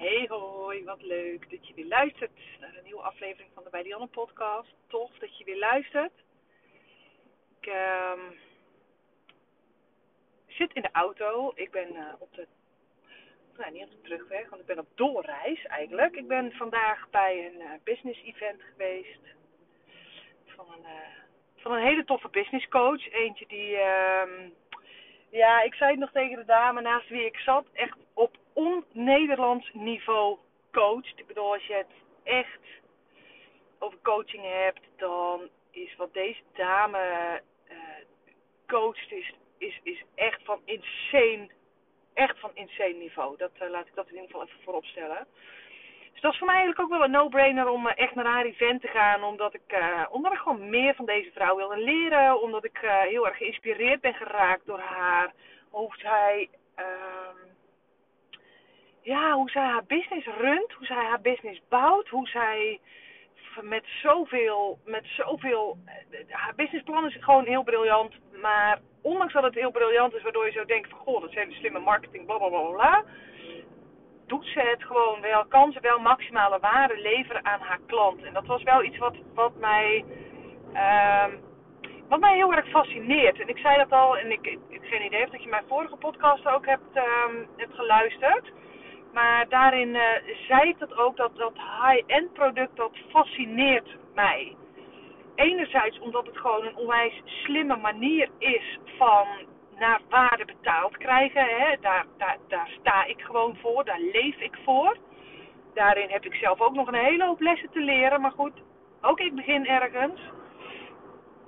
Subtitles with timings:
[0.00, 3.82] Hey hoi, wat leuk dat je weer luistert naar een nieuwe aflevering van de Bij
[3.82, 4.74] Dianne podcast.
[4.86, 6.12] Tof dat je weer luistert.
[7.60, 8.20] Ik ehm,
[10.46, 11.52] zit in de auto.
[11.54, 12.46] Ik ben uh, op de,
[13.56, 16.16] nee niet op de terugweg, want ik ben op doorreis eigenlijk.
[16.16, 19.20] Ik ben vandaag bij een uh, business event geweest
[20.46, 21.08] van een, uh,
[21.56, 23.12] van een hele toffe business coach.
[23.12, 24.48] Eentje die, ehm,
[25.30, 27.96] ja ik zei het nog tegen de dame naast wie ik zat, echt
[28.52, 30.38] on-Nederlands niveau
[30.72, 31.12] coacht.
[31.18, 32.60] Ik bedoel, als je het echt
[33.78, 36.98] over coaching hebt, dan is wat deze dame
[37.70, 37.76] uh,
[38.66, 41.48] coacht, is, is, is echt van insane,
[42.14, 43.36] echt van insane niveau.
[43.36, 45.26] Dat uh, laat ik dat in ieder geval even voorop stellen.
[46.12, 48.44] Dus dat is voor mij eigenlijk ook wel een no-brainer om uh, echt naar haar
[48.44, 49.24] event te gaan.
[49.24, 49.78] Omdat ik,
[50.10, 52.40] omdat ik gewoon meer van deze vrouw wil leren.
[52.40, 55.32] Omdat ik heel erg geïnspireerd ben geraakt door haar.
[55.70, 57.49] Hoe zij ehm,
[59.02, 62.80] ja, hoe zij haar business runt, hoe zij haar business bouwt, hoe zij
[63.60, 65.78] met zoveel, met zoveel,
[66.28, 70.52] haar businessplan is gewoon heel briljant, maar ondanks dat het heel briljant is, waardoor je
[70.52, 73.04] zo denkt van, goh, dat is hele slimme marketing, bla bla bla bla,
[74.26, 78.22] doet ze het gewoon wel, kan ze wel maximale waarde leveren aan haar klant.
[78.22, 80.04] En dat was wel iets wat, wat mij,
[80.66, 81.40] um,
[82.08, 83.40] wat mij heel erg fascineert.
[83.40, 85.64] En ik zei dat al, en ik, ik, ik geen idee of dat je mijn
[85.68, 88.52] vorige podcast ook hebt, um, hebt geluisterd.
[89.12, 90.02] Maar daarin uh,
[90.48, 94.56] zei ik dat ook, dat dat high-end product, dat fascineert mij.
[95.34, 99.26] Enerzijds omdat het gewoon een onwijs slimme manier is van
[99.78, 101.44] naar waarde betaald krijgen.
[101.44, 101.76] Hè.
[101.80, 104.96] Daar, daar, daar sta ik gewoon voor, daar leef ik voor.
[105.74, 108.20] Daarin heb ik zelf ook nog een hele hoop lessen te leren.
[108.20, 108.52] Maar goed,
[109.00, 110.20] ook ik begin ergens.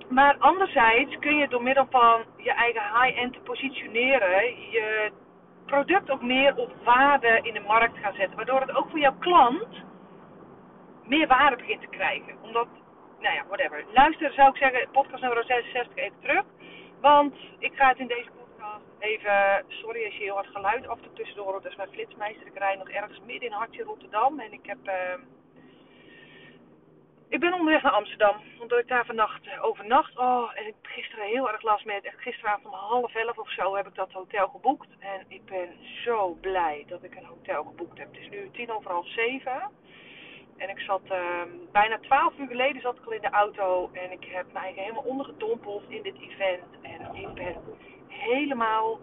[0.09, 5.11] Maar anderzijds kun je door middel van je eigen high-end te positioneren, je
[5.73, 8.35] product ook meer op waarde in de markt gaan zetten.
[8.35, 9.83] Waardoor het ook voor jouw klant
[11.03, 12.33] meer waarde begint te krijgen.
[12.41, 12.67] Omdat,
[13.19, 13.85] nou ja, whatever.
[13.93, 16.43] Luister zou ik zeggen, podcast nummer 66 even terug.
[17.01, 21.01] Want ik ga het in deze podcast even, sorry als je heel hard geluid af
[21.01, 21.63] en tussendoor hoort.
[21.63, 22.47] Dat is mijn flitsmeister.
[22.47, 24.39] Ik rij nog ergens midden in hartje Rotterdam.
[24.39, 24.87] En ik heb...
[24.87, 24.93] Uh,
[27.33, 30.17] ik ben onderweg naar Amsterdam, omdat ik daar vannacht uh, overnacht.
[30.17, 32.03] Oh, en ik gisteren heel erg last met.
[32.03, 34.87] Echt gisteravond om half elf of zo heb ik dat hotel geboekt.
[34.99, 35.69] En ik ben
[36.03, 38.07] zo blij dat ik een hotel geboekt heb.
[38.07, 39.71] Het is nu tien over half zeven.
[40.57, 41.41] En ik zat uh,
[41.71, 43.89] bijna twaalf uur geleden zat ik al in de auto.
[43.93, 46.63] En ik heb mij helemaal ondergedompeld in dit event.
[46.81, 47.55] En ik ben
[48.07, 48.99] helemaal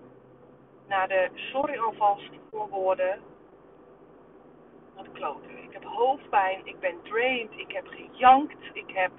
[0.89, 3.30] naar de sorry alvast voor woorden
[5.13, 5.63] kloten.
[5.63, 9.11] Ik heb hoofdpijn, ik ben drained, ik heb gejankt, ik heb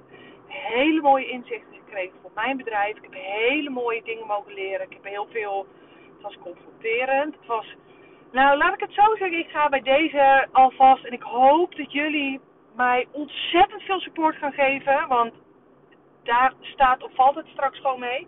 [0.47, 2.95] hele mooie inzichten gekregen voor mijn bedrijf.
[2.97, 4.85] Ik heb hele mooie dingen mogen leren.
[4.85, 5.67] Ik heb heel veel,
[6.13, 7.35] het was confronterend.
[7.35, 7.75] Het was,
[8.31, 11.91] nou laat ik het zo zeggen, ik ga bij deze alvast en ik hoop dat
[11.91, 12.39] jullie
[12.75, 15.07] mij ontzettend veel support gaan geven.
[15.07, 15.33] Want
[16.23, 18.27] daar staat of valt het straks gewoon mee.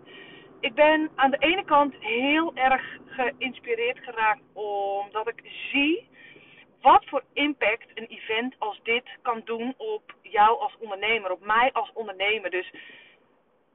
[0.60, 6.08] Ik ben aan de ene kant heel erg geïnspireerd geraakt omdat ik zie
[6.84, 11.70] wat voor impact een event als dit kan doen op jou als ondernemer, op mij
[11.72, 12.50] als ondernemer.
[12.50, 12.70] Dus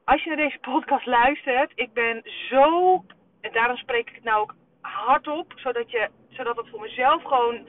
[0.03, 3.03] als je naar deze podcast luistert, ik ben zo,
[3.41, 7.67] en daarom spreek ik het nou ook hardop, zodat, je, zodat het voor mezelf gewoon,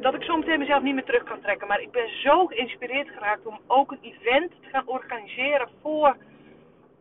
[0.00, 1.68] dat ik zo meteen mezelf niet meer terug kan trekken.
[1.68, 6.16] Maar ik ben zo geïnspireerd geraakt om ook een event te gaan organiseren voor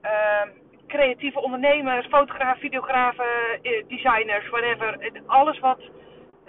[0.03, 0.41] uh,
[0.88, 3.25] creatieve ondernemers, fotografen, videografen,
[3.62, 5.12] eh, designers, whatever.
[5.25, 5.80] Alles wat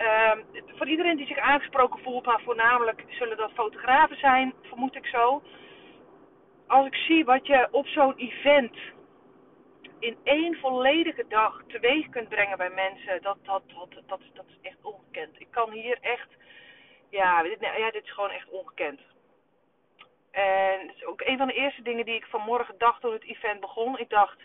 [0.03, 0.33] Uh,
[0.67, 5.43] voor iedereen die zich aangesproken voelt, maar voornamelijk zullen dat fotografen zijn, vermoed ik zo.
[6.67, 8.77] Als ik zie wat je op zo'n event
[9.99, 14.59] in één volledige dag teweeg kunt brengen bij mensen, dat, dat, dat, dat, dat is
[14.63, 15.41] echt ongekend.
[15.41, 16.29] Ik kan hier echt,
[17.11, 19.01] ja dit, ja, dit is gewoon echt ongekend.
[20.31, 23.25] En het is ook een van de eerste dingen die ik vanmorgen dacht toen het
[23.25, 23.99] event begon.
[23.99, 24.37] Ik dacht,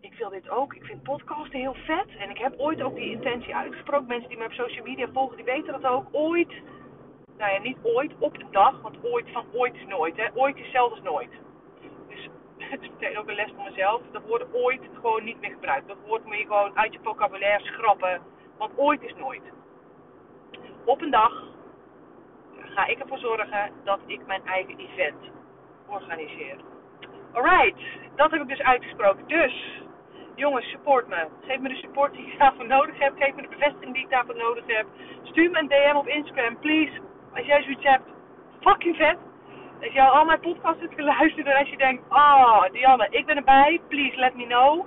[0.00, 0.74] ik wil dit ook.
[0.74, 2.06] Ik vind podcasten heel vet.
[2.18, 4.06] En ik heb ooit ook die intentie uitgesproken.
[4.06, 6.06] Mensen die me op social media volgen, die weten dat ook.
[6.10, 6.52] Ooit,
[7.36, 8.80] nou ja, niet ooit, op een dag.
[8.80, 10.16] Want ooit van ooit is nooit.
[10.16, 10.26] Hè.
[10.34, 11.30] Ooit is zelfs nooit.
[12.08, 12.28] Dus
[12.70, 14.02] het is meteen ook een les voor mezelf.
[14.12, 15.88] Dat woord ooit gewoon niet meer gebruikt.
[15.88, 18.20] Dat woord moet je gewoon uit je vocabulaire schrappen.
[18.58, 19.42] Want ooit is nooit.
[20.84, 21.32] Op een dag
[22.52, 25.30] ga ik ervoor zorgen dat ik mijn eigen event
[25.86, 26.56] organiseer.
[27.32, 27.80] Alright,
[28.16, 29.26] dat heb ik dus uitgesproken.
[29.26, 29.82] Dus
[30.38, 31.26] jongens, support me.
[31.46, 33.12] Geef me de support die ik daarvoor nodig heb.
[33.18, 34.86] Geef me de bevestiging die ik daarvoor nodig heb.
[35.22, 37.00] Stuur me een DM op Instagram, please.
[37.34, 38.08] Als jij zoiets hebt,
[38.60, 39.16] fucking vet.
[39.82, 43.36] Als je al mijn podcasts hebt geluisterd en als je denkt, oh Dianne, ik ben
[43.36, 44.86] erbij, please let me know.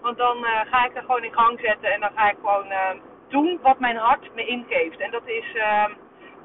[0.00, 2.66] Want dan uh, ga ik er gewoon in gang zetten en dan ga ik gewoon
[2.66, 2.90] uh,
[3.28, 5.00] doen wat mijn hart me ingeeft.
[5.00, 5.92] En dat is ehm,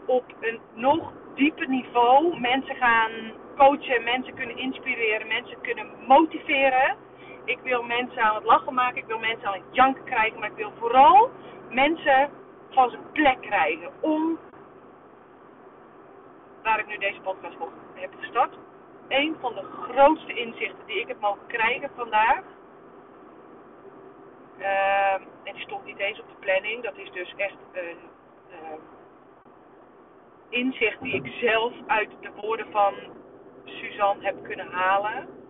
[0.05, 3.11] op een nog dieper niveau mensen gaan
[3.57, 6.95] coachen, mensen kunnen inspireren, mensen kunnen motiveren.
[7.51, 10.49] Ik wil mensen aan het lachen maken, ik wil mensen aan het janken krijgen, maar
[10.49, 11.29] ik wil vooral
[11.69, 12.29] mensen
[12.69, 14.39] van zijn plek krijgen om
[16.63, 18.55] waar ik nu deze podcast op heb gestart.
[19.07, 22.41] Een van de grootste inzichten die ik heb mogen krijgen vandaag.
[24.59, 25.13] Uh,
[25.43, 26.83] en die stond niet eens op de planning.
[26.83, 27.97] Dat is dus echt een
[28.49, 28.79] uh,
[30.49, 32.93] inzicht die ik zelf uit de woorden van
[33.63, 35.40] Suzanne heb kunnen halen.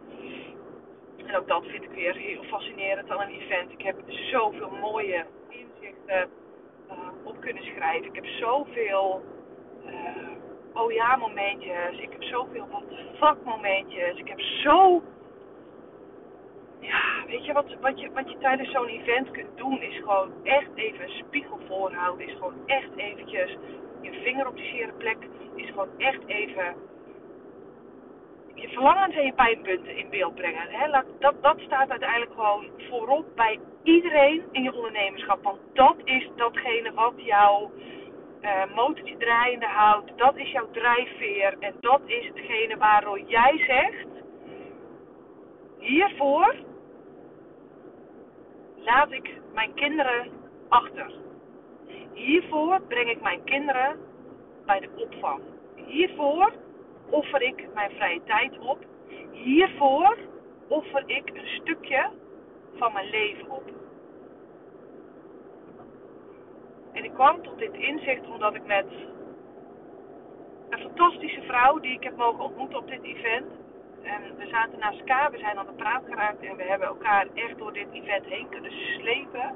[1.25, 3.71] En ook dat vind ik weer heel fascinerend aan een event.
[3.71, 6.29] Ik heb zoveel mooie inzichten
[6.89, 8.07] uh, op kunnen schrijven.
[8.07, 9.23] Ik heb zoveel
[9.85, 9.91] uh,
[10.73, 11.99] oh ja momentjes.
[11.99, 12.83] Ik heb zoveel wat
[13.15, 14.17] fuck momentjes.
[14.17, 15.01] Ik heb zo...
[16.79, 20.31] Ja, weet je wat, wat je, wat je tijdens zo'n event kunt doen is gewoon
[20.43, 22.27] echt even een spiegel voorhouden.
[22.27, 23.57] Is gewoon echt eventjes
[24.01, 25.17] je vinger op die zere plek.
[25.55, 26.75] Is gewoon echt even
[28.55, 30.67] je verlangens en je pijnpunten in beeld brengen.
[30.69, 30.91] Hè?
[31.19, 35.43] Dat, dat staat uiteindelijk gewoon voorop bij iedereen in je ondernemerschap.
[35.43, 37.69] Want dat is datgene wat jou
[38.41, 40.11] uh, motortje draaiende houdt.
[40.15, 41.55] Dat is jouw drijfveer.
[41.59, 44.07] En dat is hetgene waardoor jij zegt:
[45.79, 46.55] hiervoor
[48.75, 50.29] laat ik mijn kinderen
[50.69, 51.11] achter.
[52.13, 53.99] Hiervoor breng ik mijn kinderen
[54.65, 55.41] bij de opvang.
[55.75, 56.53] Hiervoor
[57.11, 58.85] offer ik mijn vrije tijd op.
[59.31, 60.17] Hiervoor
[60.67, 62.09] offer ik een stukje
[62.75, 63.63] van mijn leven op.
[66.91, 68.85] En ik kwam tot dit inzicht omdat ik met
[70.69, 73.51] een fantastische vrouw die ik heb mogen ontmoeten op dit event.
[74.01, 77.27] En we zaten naast elkaar, we zijn aan de praat geraakt en we hebben elkaar
[77.33, 79.55] echt door dit event heen kunnen slepen.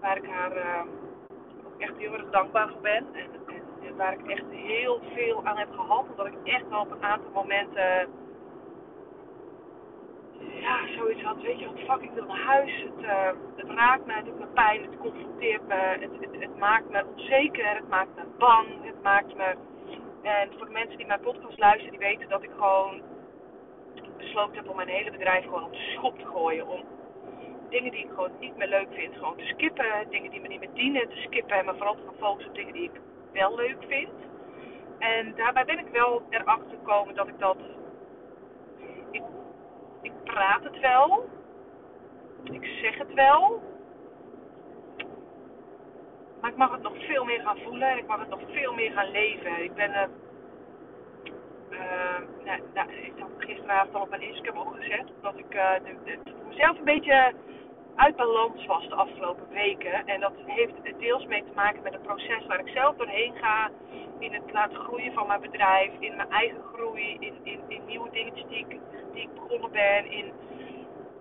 [0.00, 0.82] Waar ik haar uh,
[1.66, 3.06] ook echt heel erg dankbaar voor ben.
[3.12, 3.45] En, en, en,
[3.96, 6.04] waar ik echt heel veel aan heb gehad.
[6.10, 8.08] Omdat ik echt wel op een aantal momenten
[10.60, 12.82] ja, zoiets had, weet je wat, fuck, ik wil naar huis.
[12.82, 16.56] Het, uh, het raakt me, het doet me pijn, het confronteert me, het, het, het,
[16.58, 19.54] maakt me onzeker, het maakt me bang, het maakt me...
[20.22, 23.02] En voor de mensen die mijn podcast luisteren, die weten dat ik gewoon
[24.16, 26.68] besloten heb om mijn hele bedrijf gewoon op de schop te gooien.
[26.68, 26.84] Om
[27.68, 30.10] dingen die ik gewoon niet meer leuk vind, gewoon te skippen.
[30.10, 31.56] Dingen die me niet meer dienen, te skippen.
[31.56, 33.00] En me vooral te focussen op dingen die ik
[33.32, 34.08] wel leuk vind.
[34.98, 37.56] En daarbij ben ik wel erachter gekomen dat ik dat
[40.02, 41.28] ik praat het wel.
[42.42, 43.62] Ik zeg het wel.
[46.40, 48.74] Maar ik mag het nog veel meer gaan voelen en ik mag het nog veel
[48.74, 49.62] meer gaan leven.
[49.62, 49.90] Ik ben.
[49.90, 50.06] Uh,
[51.70, 55.06] uh, nou, ik had gisteravond al op mijn Instagram ook gezet.
[55.20, 55.74] Dat ik uh,
[56.04, 56.18] de,
[56.48, 57.32] mezelf een beetje
[57.96, 60.06] uit balans was de afgelopen weken.
[60.06, 63.70] En dat heeft deels mee te maken met het proces waar ik zelf doorheen ga.
[64.18, 68.10] In het laten groeien van mijn bedrijf, in mijn eigen groei, in, in, in nieuwe
[68.10, 68.80] dingetjes die ik,
[69.12, 70.10] die ik begonnen ben.
[70.10, 70.32] In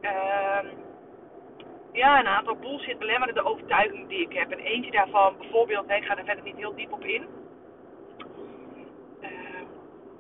[0.02, 0.72] uh,
[1.92, 4.52] ja, een aantal bullshit belemmerende overtuigingen die ik heb.
[4.52, 7.28] En eentje daarvan, bijvoorbeeld, nee, ik ga er verder niet heel diep op in.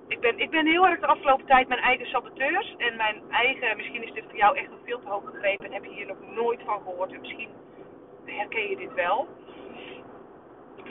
[0.08, 3.78] Ik, ben, ik ben heel erg de afgelopen tijd mijn eigen saboteurs en mijn eigen,
[3.78, 6.06] misschien is dit voor jou echt nog veel te hoog gegrepen en heb je hier
[6.06, 7.50] nog nooit van gehoord en misschien
[8.26, 9.28] herken je dit wel.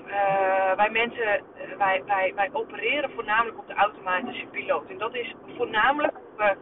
[0.06, 1.42] Uh, wij mensen,
[1.78, 4.90] wij, wij, wij opereren voornamelijk op de automatische piloot.
[4.90, 6.56] En dat is voornamelijk hoe we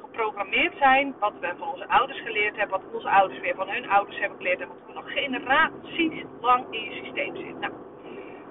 [0.00, 3.90] geprogrammeerd zijn, wat we van onze ouders geleerd hebben, wat onze ouders weer van hun
[3.90, 7.60] ouders hebben geleerd en wat we nog generaties lang in je systeem zit.
[7.60, 7.72] Nou,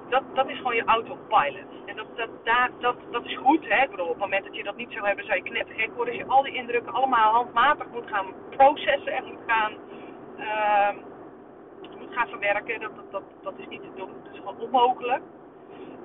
[0.09, 1.69] dat, dat is gewoon je autopilot.
[1.85, 3.67] En dat, dat, daar, dat, dat is goed.
[3.67, 3.83] Hè?
[3.83, 6.13] Ik bedoel, op het moment dat je dat niet zou hebben, zou je knettergek worden.
[6.13, 9.73] Als je al die indrukken allemaal handmatig moet gaan processen en moet gaan,
[10.37, 10.89] uh,
[11.99, 12.79] moet gaan verwerken.
[12.79, 14.11] Dat, dat, dat, dat is niet te doen.
[14.23, 15.21] Dat is gewoon onmogelijk.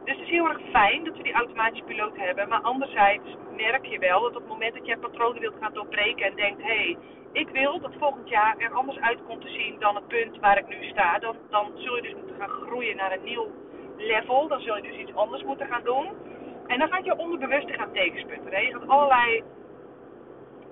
[0.04, 2.48] Dus het is heel erg fijn dat we die automatische piloot hebben.
[2.48, 6.26] Maar anderzijds merk je wel dat op het moment dat je patronen wilt gaan doorbreken
[6.26, 6.96] en denkt: hé, hey,
[7.32, 10.58] ik wil dat volgend jaar er anders uit komt te zien dan het punt waar
[10.58, 11.18] ik nu sta.
[11.18, 13.48] Dan, dan zul je dus moeten gaan groeien naar een nieuw
[13.96, 14.48] level.
[14.48, 16.08] Dan zul je dus iets anders moeten gaan doen.
[16.66, 18.64] En dan gaat je onderbewuste gaan tegensputteren.
[18.64, 19.42] Je gaat allerlei.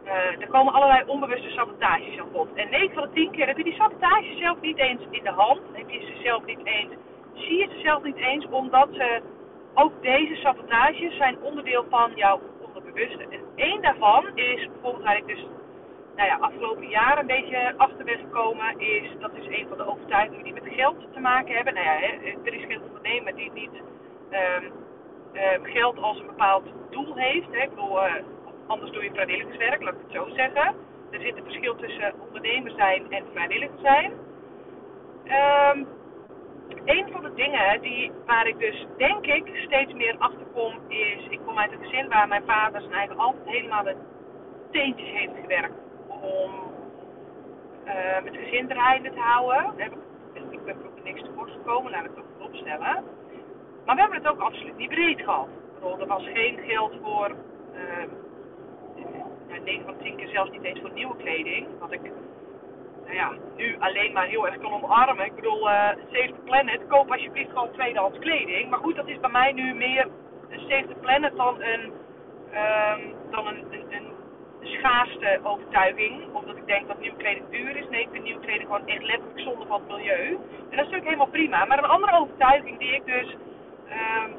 [0.04, 2.54] Uh, er komen allerlei onbewuste sabotages aan bod.
[2.54, 5.30] En 9 van de 10 keer heb je die sabotages zelf niet eens in de
[5.30, 5.60] hand.
[5.72, 6.90] Heb je ze zelf niet eens.
[7.34, 8.88] Zie je ze zelf niet eens, omdat.
[9.74, 13.26] Ook deze sabotages zijn onderdeel van jouw onderbewuste.
[13.30, 15.46] En één daarvan is bijvoorbeeld waar ik dus
[16.16, 19.86] nou ja, afgelopen jaar een beetje achter ben gekomen, is dat is een van de
[19.86, 21.74] overtuigingen die met geld te maken hebben.
[21.74, 22.00] Nou ja,
[22.44, 22.61] er is
[23.02, 23.82] ondernemer die niet
[24.30, 24.72] um,
[25.32, 27.46] uh, geld als een bepaald doel heeft.
[27.50, 27.62] Hè.
[27.62, 28.14] Ik bedoel, uh,
[28.66, 30.74] anders doe je vrijwilligerswerk, laat ik het zo zeggen.
[31.10, 34.12] Er zit een verschil tussen ondernemer zijn en vrijwilliger zijn.
[35.74, 35.86] Um,
[36.84, 41.26] een van de dingen die, waar ik dus denk ik steeds meer achter kom, is...
[41.28, 43.96] Ik kom uit een gezin waar mijn vader zijn eigen altijd helemaal de
[44.70, 45.74] teentjes heeft gewerkt.
[46.08, 46.50] Om
[48.24, 49.74] het gezin draaiende te houden.
[50.50, 52.24] Ik ben ook niks tekort gekomen, laat ik dat
[53.84, 55.48] Maar we hebben het ook absoluut niet breed gehad.
[56.00, 57.30] Er was geen geld voor...
[57.74, 58.04] Uh,
[59.48, 61.66] nou, 9 van 10 keer zelfs niet eens voor nieuwe kleding.
[61.78, 62.00] Wat ik
[63.04, 65.24] nou ja, nu alleen maar heel erg kan omarmen.
[65.24, 68.70] Ik bedoel, uh, Save the Planet, koop alsjeblieft gewoon tweedehands kleding.
[68.70, 70.08] Maar goed, dat is bij mij nu meer
[70.48, 71.92] een Save the Planet dan een,
[72.54, 74.11] um, dan een, een
[74.62, 76.34] schaarste overtuiging.
[76.34, 77.88] Omdat ik denk dat nieuwe kleding duur is.
[77.88, 80.26] Nee, ik vind nieuwe kleding gewoon echt letterlijk zonde van het milieu.
[80.26, 81.64] En dat is natuurlijk helemaal prima.
[81.64, 83.36] Maar een andere overtuiging die ik dus
[83.90, 84.34] um,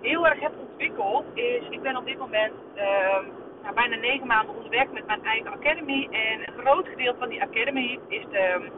[0.00, 2.52] heel erg heb ontwikkeld is, ik ben op dit moment...
[2.76, 6.08] Um, nou, bijna negen maanden onderweg met mijn eigen academy.
[6.10, 8.70] En een groot gedeelte van die academy is de,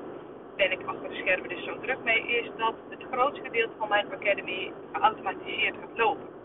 [0.57, 3.89] ben ik achter de schermen dus zo druk mee, is dat het grootste gedeelte van
[3.89, 6.38] mijn academy geautomatiseerd gaat lopen.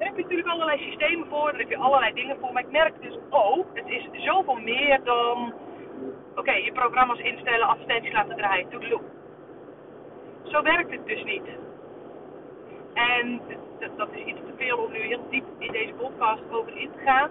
[0.00, 2.52] Daar heb je natuurlijk allerlei systemen voor, daar heb je allerlei dingen voor.
[2.52, 5.52] Maar ik merk dus ook, het is zoveel meer dan,
[6.34, 9.00] oké, je programma's instellen, advertenties laten draaien, toedeloe.
[10.42, 11.42] Zo werkt het dus niet.
[12.94, 13.40] En
[13.78, 16.90] dat, dat is iets te veel om nu heel diep in deze podcast over in
[16.90, 17.30] te gaan.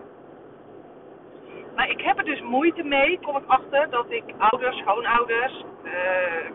[1.76, 5.92] Maar ik heb er dus moeite mee, kom ik achter, dat ik ouders, schoonouders, uh,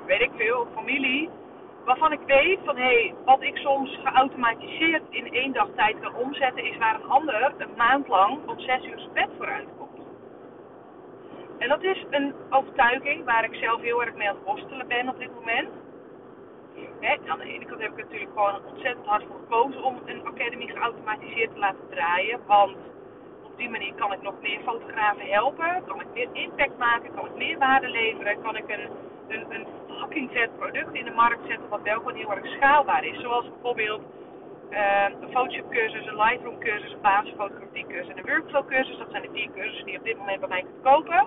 [0.07, 1.31] weet ik veel, familie,
[1.85, 6.15] waarvan ik weet van hé, hey, wat ik soms geautomatiseerd in één dag tijd kan
[6.15, 10.07] omzetten, is waar een ander een maand lang op zes uur bed vooruit komt.
[11.59, 15.09] En dat is een overtuiging waar ik zelf heel erg mee aan het worstelen ben
[15.09, 15.69] op dit moment.
[17.27, 20.67] Aan de ene kant heb ik natuurlijk gewoon ontzettend hard voor gekozen om een academy
[20.67, 22.41] geautomatiseerd te laten draaien.
[22.47, 22.77] Want
[23.43, 25.83] op die manier kan ik nog meer fotografen helpen.
[25.87, 27.15] Kan ik meer impact maken.
[27.15, 28.43] Kan ik meer waarde leveren.
[28.43, 28.89] Kan ik een,
[29.29, 29.67] een, een
[30.05, 31.69] fucking vet product in de markt zetten.
[31.69, 33.21] Wat wel gewoon heel erg schaalbaar is.
[33.21, 34.03] Zoals bijvoorbeeld
[34.71, 38.99] uh, een Photoshop cursus, een Lightroom cursus, een basisfotografie cursus en een workflow cursus.
[38.99, 41.27] Dat zijn de vier cursussen die je op dit moment bij mij kunt kopen.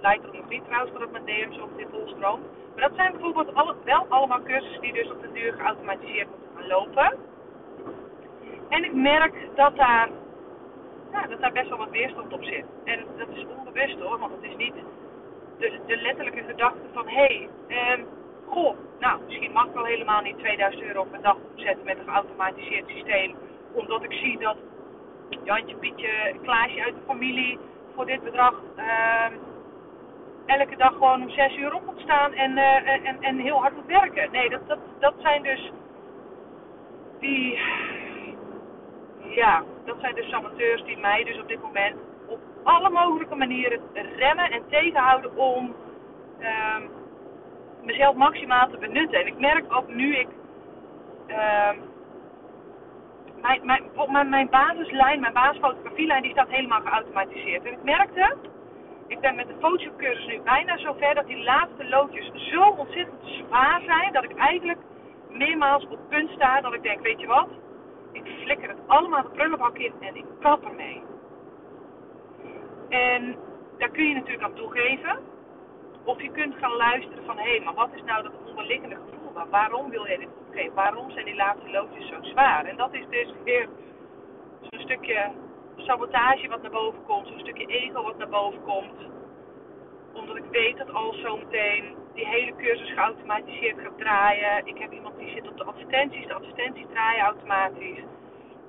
[0.00, 2.44] Lightroom nog niet trouwens, voordat mijn DM's op dit volstroomt.
[2.74, 6.48] Maar dat zijn bijvoorbeeld alle, wel allemaal cursussen die dus op de duur geautomatiseerd moeten
[6.56, 7.18] gaan lopen.
[8.68, 10.08] En ik merk dat daar,
[11.12, 12.64] ja, dat daar best wel wat weerstand op zit.
[12.84, 14.74] En dat is onbewust hoor, want het is niet
[15.58, 18.06] de, de letterlijke gedachte van hé, hey, um,
[18.46, 22.04] goh, nou misschien mag ik wel helemaal niet 2000 euro per dag opzetten met een
[22.04, 23.34] geautomatiseerd systeem.
[23.72, 24.56] Omdat ik zie dat
[25.44, 27.58] Jantje, Pietje, Klaasje uit de familie
[27.94, 29.26] voor dit bedrag uh,
[30.46, 33.74] elke dag gewoon om zes uur op moet staan en, uh, en, en heel hard
[33.74, 34.32] moet werken.
[34.32, 35.72] Nee, dat, dat, dat zijn dus
[37.20, 37.58] die.
[39.18, 41.96] Ja, dat zijn dus amateurs die mij dus op dit moment
[42.62, 43.80] alle mogelijke manieren
[44.16, 45.74] remmen en tegenhouden om
[46.40, 46.76] uh,
[47.82, 49.20] mezelf maximaal te benutten.
[49.20, 50.28] En ik merk ook nu ik.
[51.28, 51.70] Uh,
[53.40, 57.64] mijn, mijn, mijn, mijn basislijn, mijn basisfotografielijn, die staat helemaal geautomatiseerd.
[57.64, 58.36] En ik merkte
[59.08, 63.20] ik ben met de Photoshop cursus nu bijna zover dat die laatste loodjes zo ontzettend
[63.22, 64.78] zwaar zijn dat ik eigenlijk
[65.28, 67.48] meermaals op punt sta dat ik denk, weet je wat?
[68.12, 71.02] Ik flikker het allemaal de prullenbak in en ik kap ermee.
[72.88, 73.36] En
[73.78, 75.18] daar kun je natuurlijk aan toegeven.
[76.04, 79.48] Of je kunt gaan luisteren van, hé, hey, maar wat is nou dat onderliggende gevoel?
[79.50, 80.74] Waarom wil jij dit opgeven?
[80.74, 82.64] Waarom zijn die laatste loodjes zo zwaar?
[82.64, 83.68] En dat is dus weer
[84.60, 85.30] zo'n stukje
[85.76, 89.10] sabotage wat naar boven komt, zo'n stukje ego wat naar boven komt.
[90.12, 94.66] Omdat ik weet dat als zometeen die hele cursus geautomatiseerd gaat draaien.
[94.66, 98.02] Ik heb iemand die zit op de advertenties, de advertenties draaien automatisch.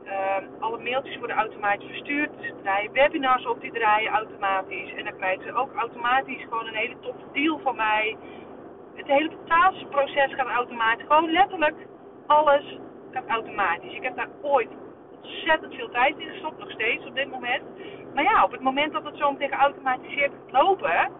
[0.09, 2.29] Uh, alle mailtjes worden automatisch verstuurd.
[2.37, 4.93] Dus draaien webinars op, die draaien automatisch.
[4.93, 8.17] En dan krijgen ze ook automatisch gewoon een hele toffe deal van mij.
[8.95, 11.05] Het hele betaalproces gaat automatisch.
[11.07, 11.75] Gewoon letterlijk
[12.27, 12.77] alles
[13.11, 13.93] gaat automatisch.
[13.93, 14.69] Ik heb daar ooit
[15.21, 17.63] ontzettend veel tijd in gestopt, nog steeds op dit moment.
[18.13, 21.11] Maar ja, op het moment dat het zo meteen geautomatiseerd gaat lopen,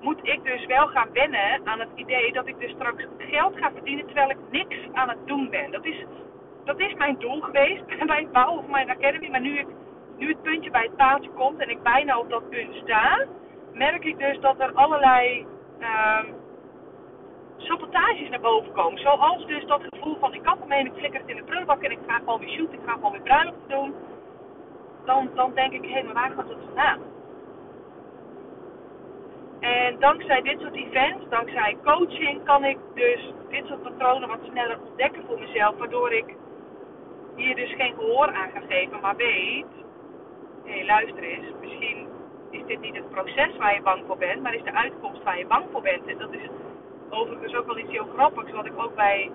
[0.00, 3.70] moet ik dus wel gaan wennen aan het idee dat ik dus straks geld ga
[3.72, 5.70] verdienen terwijl ik niks aan het doen ben.
[5.70, 6.04] Dat is,
[6.64, 9.28] dat is mijn doel geweest bij het bouwen van mijn academy.
[9.28, 9.66] Maar nu, ik,
[10.16, 13.26] nu het puntje bij het paaltje komt en ik bijna op dat punt sta,
[13.72, 15.46] merk ik dus dat er allerlei
[15.78, 16.24] uh,
[17.56, 19.00] sabotages naar boven komen.
[19.00, 21.90] Zoals dus dat gevoel van ik kap ermee ik flikker het in de prullenbak en
[21.90, 23.94] ik ga gewoon weer shooten, ik ga gewoon weer bruiloft doen.
[25.04, 26.98] Dan, dan denk ik, hé, maar waar gaat het vandaan?
[29.60, 34.78] En dankzij dit soort events, dankzij coaching, kan ik dus dit soort patronen wat sneller
[34.88, 35.76] ontdekken voor mezelf.
[35.76, 36.34] Waardoor ik
[37.40, 39.64] hier dus geen gehoor aan ga geven, maar weet,
[40.64, 42.06] hé hey, luister eens, misschien
[42.50, 45.38] is dit niet het proces waar je bang voor bent, maar is de uitkomst waar
[45.38, 46.06] je bang voor bent.
[46.06, 46.48] En dat is
[47.10, 49.30] overigens ook wel iets heel grappigs, wat ik ook bij,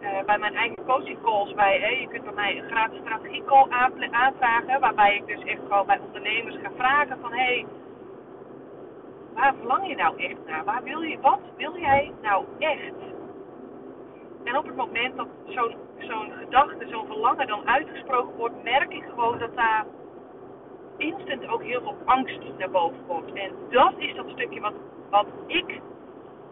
[0.00, 3.44] uh, bij mijn eigen coaching calls bij, hè, je kunt bij mij een gratis strategie
[3.44, 3.66] call
[4.10, 7.66] aanvragen, waarbij ik dus echt gewoon bij ondernemers ga vragen van, hé, hey,
[9.34, 10.64] waar verlang je nou echt naar?
[10.64, 12.94] Waar wil je, wat wil jij nou echt?
[14.44, 19.04] En op het moment dat zo'n zo'n gedachte, zo'n verlangen dan uitgesproken wordt, merk ik
[19.08, 19.84] gewoon dat daar
[20.96, 23.32] instant ook heel veel angst naar boven komt.
[23.32, 24.74] En dat is dat stukje wat,
[25.10, 25.80] wat ik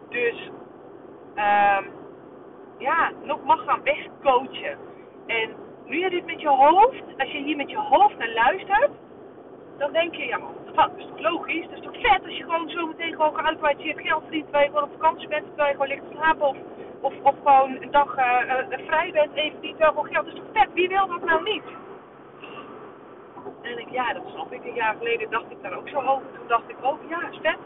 [0.09, 0.49] dus
[1.35, 1.91] um,
[2.77, 4.77] ja, nog mag gaan wegcoachen.
[5.27, 5.49] En
[5.85, 8.91] nu je dit met je hoofd, als je hier met je hoofd naar luistert,
[9.77, 10.39] dan denk je, ja,
[10.73, 11.67] dat is toch logisch?
[11.69, 14.43] Dat is toch vet als je gewoon zo meteen gewoon kan je hebt geld verdient,
[14.43, 16.57] terwijl je gewoon op vakantie bent, terwijl je gewoon ligt te slapen of,
[17.03, 18.25] of, of gewoon een dag uh,
[18.69, 20.25] uh, vrij bent even niet wel gewoon geld.
[20.25, 20.73] Dat is vet?
[20.73, 21.63] Wie wil dat nou niet?
[23.61, 24.65] En ik, ja, dat snap ik.
[24.65, 26.25] Een jaar geleden dacht ik daar ook zo over.
[26.33, 27.57] Toen dacht ik ook, ja, is vet.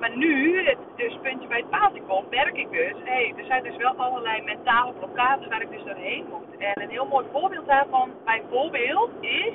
[0.00, 3.44] Maar nu, het dus puntje bij het paaltje komt, merk ik dus, hé, hey, er
[3.44, 6.56] zijn dus wel allerlei mentale blokkades waar ik dus doorheen moet.
[6.58, 9.54] En een heel mooi voorbeeld daarvan, bijvoorbeeld, is,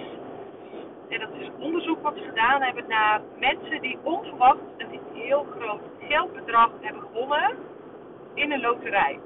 [1.09, 5.81] en dat is onderzoek wat ze gedaan hebben naar mensen die onverwacht een heel groot
[5.99, 7.57] geldbedrag hebben gewonnen
[8.33, 9.19] in een loterij.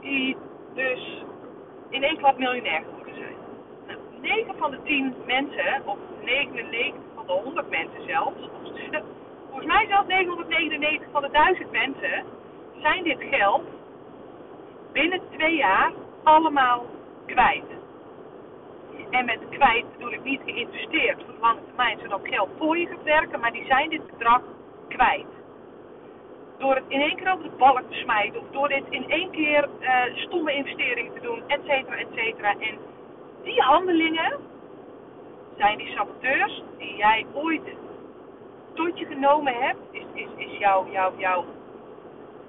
[0.00, 0.36] Die
[0.74, 1.24] dus
[1.88, 3.36] in één klap miljonair geworden zijn.
[3.86, 8.38] Nou, 9 van de 10 mensen, of 99 van de 100 mensen zelfs,
[9.48, 12.24] volgens mij zelfs 999 van de 1000 mensen,
[12.80, 13.62] zijn dit geld
[14.92, 15.92] binnen twee jaar
[16.22, 16.86] allemaal
[17.26, 17.64] kwijt.
[19.10, 22.86] En met kwijt bedoel ik niet geïnvesteerd voor de lange termijn, zodat geld voor je
[22.86, 24.42] gaat werken, maar die zijn dit bedrag
[24.88, 25.26] kwijt.
[26.58, 29.30] Door het in één keer over de balk te smijten, of door dit in één
[29.30, 32.54] keer uh, stomme investeringen te doen, et cetera, et cetera.
[32.58, 32.78] En
[33.42, 34.38] die handelingen
[35.56, 37.62] zijn die saboteurs die jij ooit
[38.72, 41.44] tot je genomen hebt, is, is, is jouw, jouw, jouw,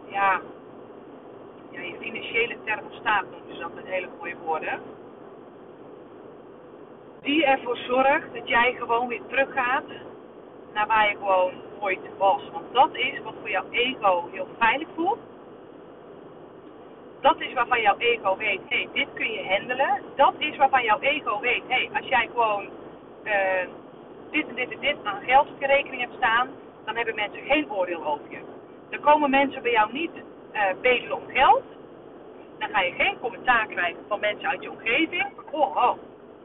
[0.08, 0.42] ja,
[1.72, 4.80] ja, je financiële thermostaat noemen ze dat met hele mooie woorden.
[7.22, 9.84] Die ervoor zorgt dat jij gewoon weer teruggaat
[10.74, 11.54] naar waar je gewoon
[12.18, 12.42] was.
[12.52, 15.20] Want dat is wat voor jouw ego heel veilig voelt.
[17.22, 20.02] Dat is waarvan jouw ego weet, hé, hey, dit kun je handelen.
[20.16, 22.70] Dat is waarvan jouw ego weet, hé, hey, als jij gewoon
[23.24, 23.34] uh,
[24.32, 26.50] dit en dit en dit aan geld op je rekening hebt staan,
[26.86, 28.40] dan hebben mensen geen oordeel over je.
[28.90, 30.12] Dan komen mensen bij jou niet
[30.54, 31.64] uh, bedelen om geld.
[32.60, 35.26] Dan ga je geen commentaar krijgen van mensen uit je omgeving.
[35.52, 35.98] Oh, oh.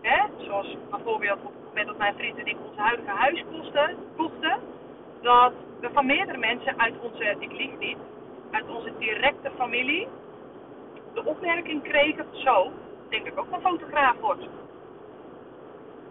[0.02, 0.24] Hè?
[0.36, 4.60] Zoals bijvoorbeeld moment dat mijn vriend en ik ons huidige huis kochten, kochten
[5.20, 7.98] dat we van meerdere mensen uit onze, ik lieg niet,
[8.50, 10.08] uit onze directe familie
[11.14, 12.72] de opmerking kregen, zo,
[13.08, 14.46] denk ik ook een fotograaf wordt.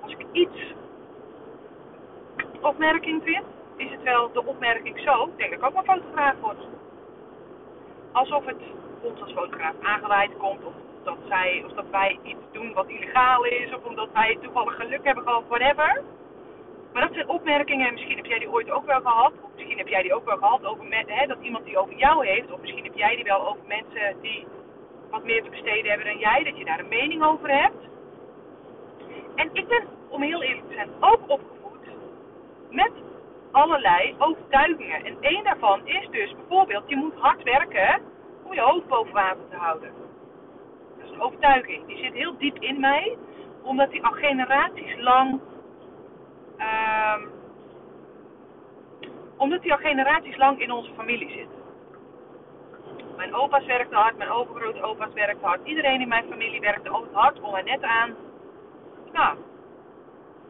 [0.02, 0.74] Als ik iets
[2.62, 3.46] opmerking vind,
[3.76, 6.68] is het wel de opmerking zo, denk ik ook een fotograaf wordt.
[8.12, 8.62] Alsof het
[9.02, 13.46] ons als fotograaf aangeleid komt, of dat, zij, of dat wij iets doen wat illegaal
[13.46, 16.04] is, of omdat wij toevallig geluk hebben gehad, whatever.
[16.94, 19.32] Maar dat zijn opmerkingen, misschien heb jij die ooit ook wel gehad.
[19.42, 22.28] Of misschien heb jij die ook wel gehad over hè, dat iemand die over jou
[22.28, 22.52] heeft.
[22.52, 24.48] Of misschien heb jij die wel over mensen die
[25.10, 26.44] wat meer te besteden hebben dan jij.
[26.44, 27.88] Dat je daar een mening over hebt.
[29.36, 31.60] En ik ben, om heel eerlijk te zijn, ook opgevoed
[32.70, 32.92] met
[33.52, 35.06] allerlei overtuigingen.
[35.06, 38.02] En één daarvan is dus bijvoorbeeld, je moet hard werken
[38.44, 39.92] om je hoofd boven water te houden.
[40.98, 41.86] Dat is een overtuiging.
[41.86, 43.18] Die zit heel diep in mij,
[43.64, 45.40] omdat die al generaties lang
[46.60, 47.30] Um,
[49.38, 51.48] omdat hij al generaties lang in onze familie zit.
[53.18, 55.60] Mijn opa's werkten hard, mijn overgrootopa's werkten hard.
[55.64, 58.16] Iedereen in mijn familie werkte ook hard om er net aan.
[59.12, 59.38] Nou,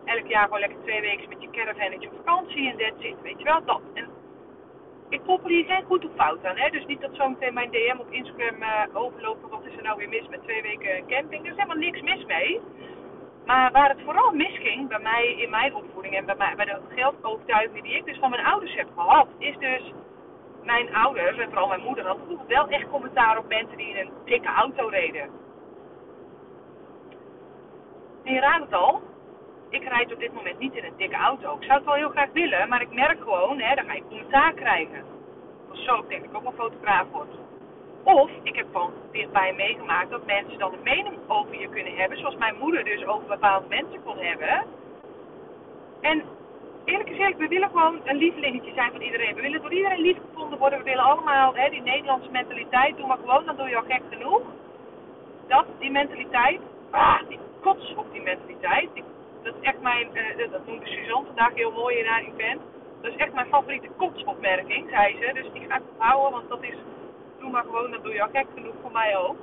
[0.05, 3.37] elk jaar gewoon lekker twee weken met je caravannetje op vakantie en dat zit, weet
[3.37, 3.81] je wel, dat.
[3.93, 4.09] En
[5.09, 6.69] ik koppel hier geen goed of fout aan, hè.
[6.69, 10.09] Dus niet dat zometeen mijn DM op Instagram uh, overloopt wat is er nou weer
[10.09, 11.43] mis met twee weken camping.
[11.43, 12.61] Er is helemaal niks mis mee.
[13.49, 16.79] Maar waar het vooral misging bij mij in mijn opvoeding en bij, mij, bij de
[16.89, 19.93] geldovertuiging die ik dus van mijn ouders heb gehad, is dus
[20.63, 24.11] mijn ouders en vooral mijn moeder vroeger wel echt commentaar op mensen die in een
[24.25, 25.29] dikke auto reden.
[28.23, 29.01] En je raadt het al,
[29.69, 31.55] ik rijd op dit moment niet in een dikke auto.
[31.55, 34.07] Ik zou het wel heel graag willen, maar ik merk gewoon, hè, dan ga je
[34.07, 35.03] commentaar krijgen.
[35.71, 37.35] Zo, ik denk ik ook een fotograaf word.
[38.03, 42.17] Of ik heb gewoon dichtbij meegemaakt dat mensen dan een mening over je kunnen hebben,
[42.17, 44.65] zoals mijn moeder dus over bepaalde mensen kon hebben.
[46.01, 46.23] En
[46.85, 49.35] eerlijk gezegd, we willen gewoon een lievelingetje zijn van iedereen.
[49.35, 50.79] We willen door iedereen lief gevonden worden.
[50.79, 52.97] We willen allemaal hè, die Nederlandse mentaliteit.
[52.97, 54.41] Doe maar gewoon, dan doe je al gek genoeg.
[55.47, 56.59] Dat, die mentaliteit.
[56.89, 58.89] Ah, die kots op die mentaliteit.
[59.43, 62.61] dat is echt mijn, uh, dat noemde Suzanne vandaag heel mooi in haar event.
[63.01, 65.33] Dat is echt mijn favoriete kotsopmerking, zei ze.
[65.33, 66.75] Dus die ga ik onthouden, want dat is,
[67.51, 69.37] maar gewoon, dat doe je al gek genoeg voor mij ook.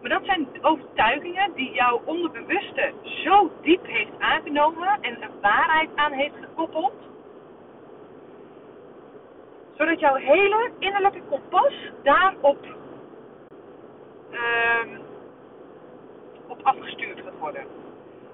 [0.00, 6.12] Maar dat zijn overtuigingen die jouw onderbewuste zo diep heeft aangenomen en een waarheid aan
[6.12, 6.94] heeft gekoppeld.
[9.76, 12.64] Zodat jouw hele innerlijke kompas daarop
[14.30, 15.00] um,
[16.46, 17.64] op afgestuurd gaat worden.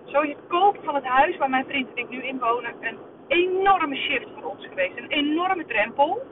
[0.04, 2.98] Zo je koop van het huis waar mijn vriend en ik nu in wonen een
[3.26, 4.96] enorme shift voor ons geweest.
[4.96, 6.22] Een enorme drempel.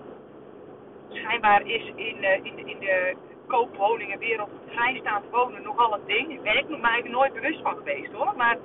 [1.15, 6.33] Schijnbaar is in, uh, in, in de koopwoningenwereld vrijstaand wonen nogal een ding.
[6.33, 8.33] Ik ben ik mij nooit bewust van geweest hoor.
[8.37, 8.57] Maar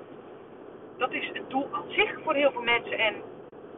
[0.97, 2.97] dat is een doel aan zich voor heel veel mensen.
[2.97, 3.15] En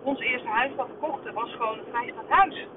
[0.04, 2.68] ons eerste huis dat we kochten was gewoon een vrijstaand huis.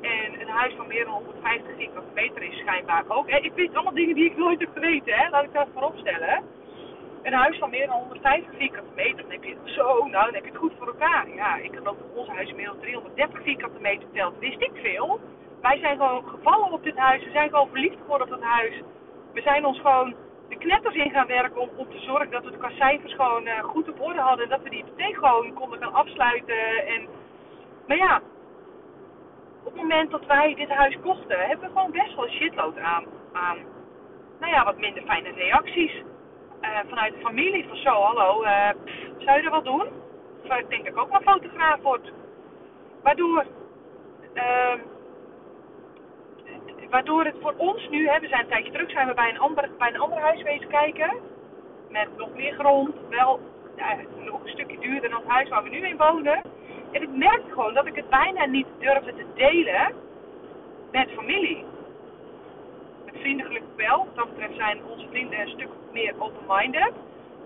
[0.00, 3.28] En een huis van meer dan 150 vierkante meter is schijnbaar ook.
[3.28, 5.28] Ik weet allemaal dingen die ik nooit heb geweten, hè?
[5.28, 6.42] laat ik dat voorop stellen.
[7.22, 10.34] Een huis van meer dan 150 vierkante meter, dan heb je het zo, nou dan
[10.34, 11.34] heb je het goed voor elkaar.
[11.34, 15.20] Ja, ik geloof dat ons huis inmiddels 330 vierkante meter telt, wist ik veel.
[15.60, 18.82] Wij zijn gewoon gevallen op dit huis, we zijn gewoon verliefd geworden op dat huis.
[19.32, 20.14] We zijn ons gewoon
[20.48, 23.58] de knetters in gaan werken om, om te zorgen dat we de kascijfers gewoon uh,
[23.58, 24.44] goed op orde hadden.
[24.44, 26.86] En dat we die hypotheek gewoon konden gaan afsluiten.
[26.86, 27.08] En,
[27.86, 28.20] maar ja,
[29.64, 32.78] op het moment dat wij dit huis kochten, hebben we gewoon best wel een shitload
[32.78, 33.58] aan, aan
[34.40, 36.02] nou ja, wat minder fijne reacties.
[36.62, 38.70] Uh, vanuit de familie van zo, hallo, uh,
[39.18, 39.86] zou je er wat doen?
[40.44, 42.12] Of ik denk dat ik ook maar fotograaf word.
[43.02, 43.44] Waardoor,
[44.34, 44.74] uh,
[46.90, 49.70] waardoor het voor ons nu, we zijn een tijdje terug, zijn we bij een ander,
[49.78, 51.12] bij een ander huis wezen kijken.
[51.88, 53.40] Met nog meer grond, wel
[53.76, 56.40] een stukje duurder dan het huis waar we nu in wonen.
[56.92, 59.92] En ik merkte gewoon dat ik het bijna niet durfde te delen
[60.90, 61.64] met familie.
[63.22, 63.96] Gelukkig wel.
[63.96, 66.92] Wat dat betreft zijn onze vrienden een stuk meer open-minded.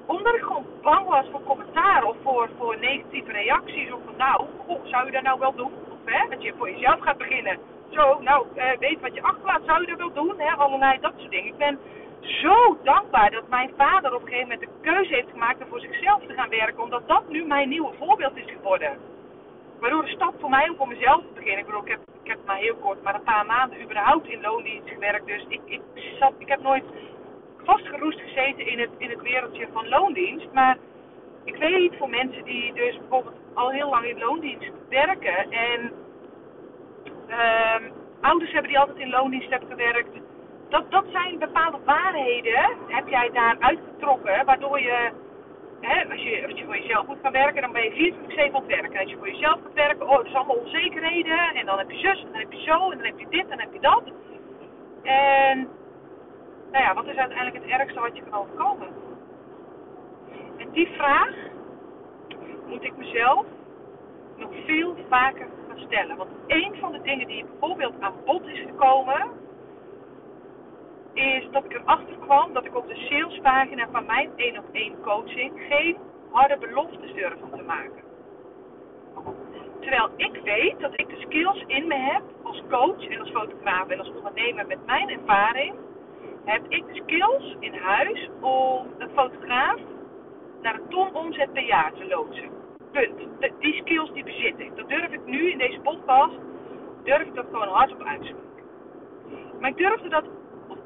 [0.07, 3.93] Omdat ik gewoon bang was voor commentaar of voor, voor negatieve reacties.
[3.93, 5.73] Of van nou, goh, zou je dat nou wel doen?
[5.91, 7.59] Of hè, dat je voor jezelf gaat beginnen.
[7.91, 10.41] Zo, nou, eh, weet wat je achterlaat, zou je dat wel doen?
[10.41, 10.51] Hè?
[10.55, 11.47] Allerlei dat soort dingen.
[11.47, 11.79] Ik ben
[12.21, 15.81] zo dankbaar dat mijn vader op een gegeven moment de keuze heeft gemaakt om voor
[15.81, 16.83] zichzelf te gaan werken.
[16.83, 18.99] Omdat dat nu mijn nieuwe voorbeeld is geworden.
[19.81, 21.59] Waardoor de stap voor mij om voor mezelf te beginnen.
[21.59, 24.41] Ik bedoel, ik heb, ik heb maar heel kort, maar een paar maanden überhaupt in
[24.41, 25.27] loondienst gewerkt.
[25.27, 25.81] Dus ik, ik,
[26.19, 26.85] zat, ik heb nooit
[27.65, 30.53] vastgeroest gezeten in het, in het wereldje van loondienst.
[30.53, 30.77] Maar
[31.45, 35.51] ik weet voor mensen die dus bijvoorbeeld al heel lang in loondienst werken.
[35.51, 35.93] En
[37.29, 40.11] uh, ouders hebben die altijd in loondienst hebben gewerkt.
[40.69, 45.11] Dat, dat zijn bepaalde waarheden, heb jij daar uitgetrokken, waardoor je
[45.87, 48.67] als, je, als je voor jezelf moet gaan werken, dan ben je 24-7 aan het
[48.67, 49.01] werken.
[49.01, 51.55] Als je voor jezelf gaat werken, oh, dat is allemaal onzekerheden.
[51.55, 53.43] En dan heb je zus, en dan heb je zo, en dan heb je dit,
[53.43, 54.03] en dan heb je dat.
[55.03, 55.69] En,
[56.73, 58.89] nou ja, wat is uiteindelijk het ergste wat je kan overkomen?
[60.57, 61.35] En die vraag
[62.67, 63.47] moet ik mezelf
[64.37, 66.17] nog veel vaker gaan stellen.
[66.17, 69.31] Want een van de dingen die bijvoorbeeld aan bod is gekomen
[71.17, 75.01] is dat ik erachter kwam dat ik op de salespagina van mijn 1 op 1
[75.03, 75.97] coaching geen
[76.31, 78.03] harde beloftes durfde te maken.
[79.81, 83.89] Terwijl ik weet dat ik de skills in me heb als coach en als fotograaf
[83.89, 85.75] en als ondernemer met mijn ervaring,
[86.45, 89.81] heb ik de skills in huis om een fotograaf
[90.63, 92.51] naar een ton omzet per jaar te loodsen.
[92.93, 93.29] Punt.
[93.59, 94.77] Die skills die bezit ik.
[94.77, 96.39] Dat durf ik nu in deze podcast,
[97.05, 98.45] durf ik dat gewoon hardop uitspreken.
[99.61, 100.25] Maar ik durfde dat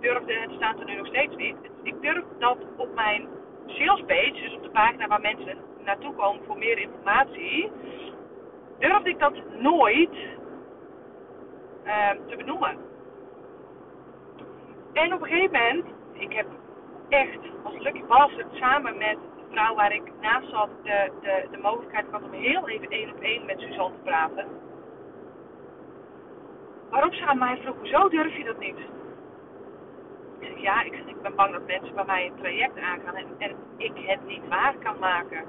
[0.00, 3.28] durfde, het staat er nu nog steeds niet, ik durf dat op mijn
[3.66, 7.72] salespage, dus op de pagina waar mensen naartoe komen voor meer informatie,
[8.78, 10.14] durfde ik dat nooit
[11.84, 12.76] uh, te benoemen.
[14.92, 16.46] En op een gegeven moment, ik heb
[17.08, 21.58] echt als Lucky Bastard samen met de vrouw waar ik naast zat, de, de, de
[21.58, 24.46] mogelijkheid gehad om heel even één op één met Suzanne te praten.
[26.90, 28.78] Waarop ze aan mij vroeg, hoezo durf je dat niet?
[30.40, 33.92] Ja, ik, ik ben bang dat mensen bij mij een traject aangaan en, en ik
[33.94, 35.44] het niet waar kan maken.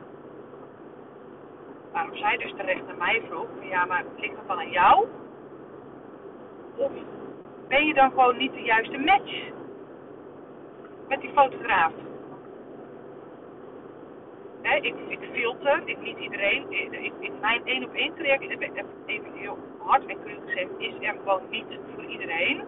[1.92, 5.08] Waarop zij dus terecht naar mij vroeg, ja, maar ligt dat dan aan jou?
[6.76, 6.92] Of
[7.68, 9.50] ben je dan gewoon niet de juiste match
[11.08, 11.92] met die fotograaf?
[14.62, 16.66] He, ik, ik filter, ik, niet iedereen.
[17.20, 18.62] Ik, mijn één op één traject,
[19.06, 22.64] even heel hard en cru gezegd, is er gewoon niet voor iedereen.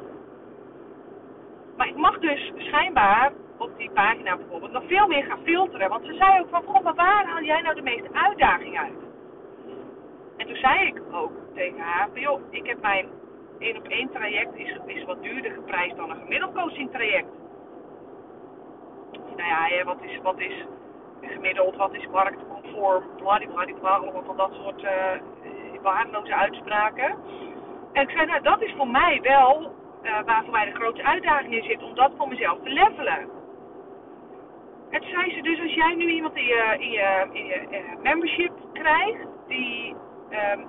[1.78, 5.90] Maar ik mag dus schijnbaar op die pagina bijvoorbeeld nog veel meer gaan filteren.
[5.90, 8.94] Want ze zei ook van, god, maar waar haal jij nou de meeste uitdaging uit?
[10.38, 13.08] En toen zei ik ook tegen haar, van, joh, ik heb mijn
[13.60, 17.28] één op één traject is, is wat duurder geprijsd dan een gemiddeld coaching traject.
[19.36, 20.66] Nou ja, wat is, wat is
[21.22, 24.92] gemiddeld, wat is marktconform, bladibladibla, allemaal van dat soort uh,
[25.82, 27.16] waardeloze uitspraken.
[27.94, 31.04] En ik zei, nou dat is voor mij wel uh, waar voor mij de grootste
[31.04, 33.30] uitdaging in zit, om dat voor mezelf te levelen.
[34.90, 37.68] En toen zei ze dus, als jij nu iemand in je, in je, in je
[37.72, 39.96] uh, membership krijgt, die
[40.30, 40.66] um,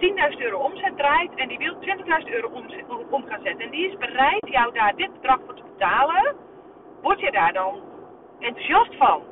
[0.00, 3.64] 10.000 euro omzet draait en die wil 20.000 euro omzet, om gaan zetten.
[3.64, 6.36] En die is bereid jou daar dit bedrag voor te betalen.
[7.02, 7.80] Word je daar dan
[8.38, 9.22] enthousiast van?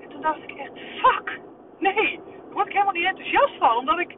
[0.00, 1.40] En toen dacht ik echt, fuck,
[1.78, 3.76] nee, daar word ik helemaal niet enthousiast van.
[3.76, 4.16] Omdat ik,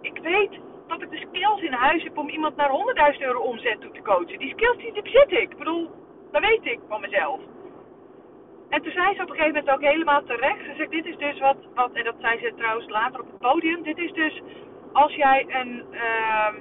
[0.00, 2.70] ik weet dat ik de skills in huis heb om iemand naar
[3.14, 4.38] 100.000 euro omzet toe te coachen.
[4.38, 5.50] Die skills die bezit ik.
[5.50, 5.90] Ik bedoel,
[6.30, 7.40] dat weet ik van mezelf.
[8.68, 10.64] En toen zei ze op een gegeven moment ook helemaal terecht.
[10.64, 13.38] Ze zegt, dit is dus wat, wat, en dat zei ze trouwens later op het
[13.38, 13.82] podium.
[13.82, 14.42] Dit is dus
[14.92, 16.54] als jij een, uh,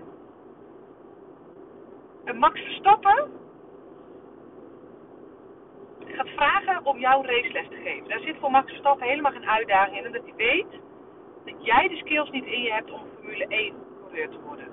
[2.25, 3.31] een Max Verstappen
[6.05, 8.09] gaat vragen om jouw raceles te geven.
[8.09, 10.05] Daar zit voor Max Verstappen helemaal geen uitdaging in.
[10.05, 10.81] Omdat hij weet
[11.45, 13.82] dat jij de skills niet in je hebt om Formule 1
[14.45, 14.67] worden.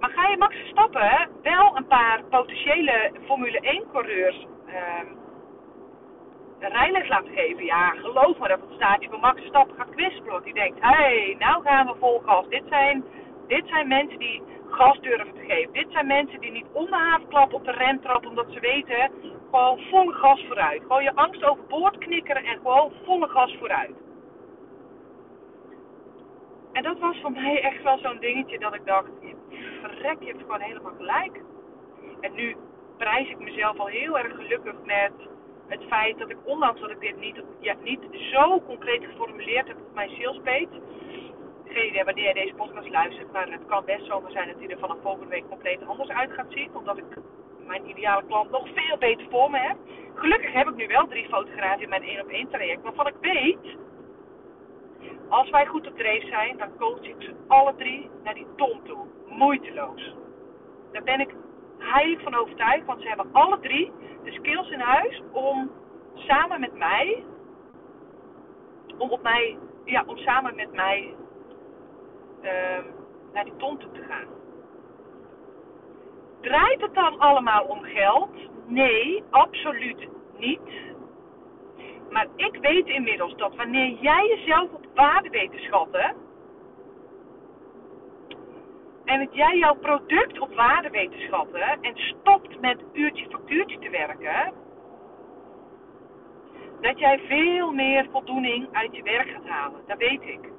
[0.00, 4.46] Maar ga je Max Verstappen wel een paar potentiële Formule 1 coureurs...
[4.66, 5.22] Uh,
[6.68, 7.64] rijles laten geven.
[7.64, 10.42] Ja, geloof me dat het staatje van Max Verstappen gaat kwispelen.
[10.42, 12.48] Die denkt, hé, hey, nou gaan we vol gas.
[12.48, 13.04] Dit zijn,
[13.46, 15.72] dit zijn mensen die gas durven te geven.
[15.72, 19.10] Dit zijn mensen die niet om de haven klappen op de remtrap omdat ze weten,
[19.50, 20.82] gewoon volle gas vooruit.
[20.82, 24.03] Gewoon je angst overboord knikkeren en gewoon volle gas vooruit.
[26.74, 29.10] En dat was voor mij echt wel zo'n dingetje dat ik dacht,
[29.82, 31.40] verrek, je hebt gewoon helemaal gelijk.
[32.20, 32.56] En nu
[32.96, 35.12] prijs ik mezelf al heel erg gelukkig met
[35.66, 39.76] het feit dat ik, ondanks dat ik dit niet, ja, niet zo concreet geformuleerd heb
[39.76, 40.80] op mijn salespage.
[41.64, 44.68] Geen idee wanneer je deze podcast luistert, maar het kan best zomaar zijn dat hij
[44.68, 46.70] er vanaf volgende week compleet anders uit gaat zien.
[46.74, 47.04] Omdat ik
[47.66, 49.76] mijn ideale klant nog veel beter voor me heb.
[50.14, 53.14] Gelukkig heb ik nu wel drie fotografen in mijn 1 op 1 traject, waarvan ik
[53.20, 53.76] weet,
[55.34, 58.80] als wij goed op dreef zijn, dan coach ik ze alle drie naar die ton
[58.82, 59.06] toe.
[59.28, 60.14] Moeiteloos.
[60.92, 61.34] Daar ben ik
[61.78, 63.92] heilig van overtuigd, want ze hebben alle drie
[64.24, 65.70] de skills in huis om
[66.14, 67.24] samen met mij,
[68.98, 71.14] om op mij, ja, om samen met mij
[72.42, 72.50] uh,
[73.32, 74.28] naar die ton toe te gaan.
[76.40, 78.30] Draait het dan allemaal om geld?
[78.66, 80.60] Nee, absoluut niet.
[82.14, 86.14] Maar ik weet inmiddels dat wanneer jij jezelf op waarde weet te schatten,
[89.04, 93.78] en dat jij jouw product op waarde weet te schatten en stopt met uurtje factuurtje
[93.78, 94.52] te werken,
[96.80, 99.80] dat jij veel meer voldoening uit je werk gaat halen.
[99.86, 100.52] Dat weet ik.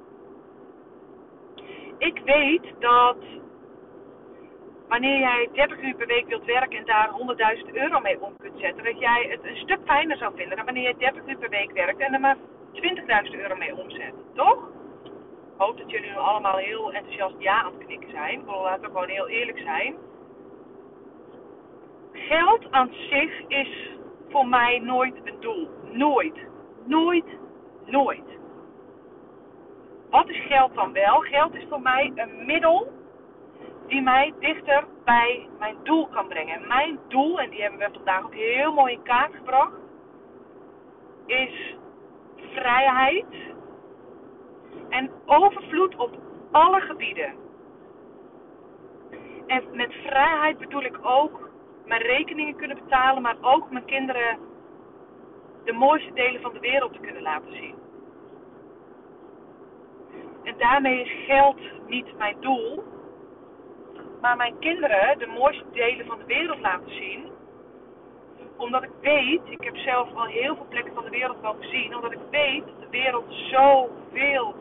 [1.98, 3.16] Ik weet dat
[4.88, 7.10] wanneer jij 30 uur per week wilt werken en daar
[7.68, 10.64] 100.000 euro mee om kunt zetten, dat jij het een stuk fijner zou vinden dan
[10.64, 12.36] wanneer je 30 uur per week werkt en er maar
[12.72, 14.14] 20.000 euro mee omzet.
[14.34, 14.74] Toch?
[15.56, 18.40] hoop dat jullie nu allemaal heel enthousiast ja aan het knikken zijn.
[18.40, 19.94] Ik laten we gewoon heel eerlijk zijn.
[22.12, 23.90] Geld aan zich is
[24.28, 25.68] voor mij nooit een doel.
[25.92, 26.34] Nooit.
[26.84, 27.24] Nooit.
[27.84, 28.24] Nooit.
[30.10, 31.20] Wat is geld dan wel?
[31.20, 32.92] Geld is voor mij een middel
[33.86, 36.66] die mij dichter bij mijn doel kan brengen.
[36.66, 39.72] mijn doel, en die hebben we vandaag ook heel mooi in kaart gebracht,
[41.26, 41.76] is
[42.36, 43.24] vrijheid
[44.88, 46.10] en overvloed op
[46.50, 47.34] alle gebieden.
[49.46, 51.50] En met vrijheid bedoel ik ook
[51.84, 54.38] mijn rekeningen kunnen betalen, maar ook mijn kinderen
[55.64, 57.74] de mooiste delen van de wereld te kunnen laten zien.
[60.42, 62.84] En daarmee is geld niet mijn doel,
[64.20, 67.24] maar mijn kinderen de mooiste delen van de wereld laten zien.
[68.56, 71.94] Omdat ik weet, ik heb zelf al heel veel plekken van de wereld wel gezien,
[71.94, 74.54] omdat ik weet dat de wereld zoveel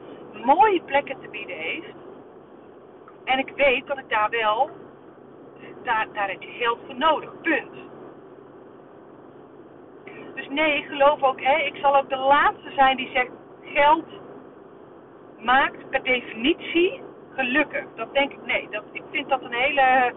[0.45, 1.93] mooie plekken te bieden heeft.
[3.23, 4.69] En ik weet dat ik daar wel,
[5.83, 7.41] daar, daar heb je geld voor nodig.
[7.41, 7.73] Punt.
[10.35, 14.05] Dus nee, ik geloof ook, hè, ik zal ook de laatste zijn die zegt, geld
[15.39, 17.01] maakt per definitie
[17.35, 17.83] gelukkig.
[17.95, 20.13] Dat denk ik, nee, dat, ik vind dat een hele,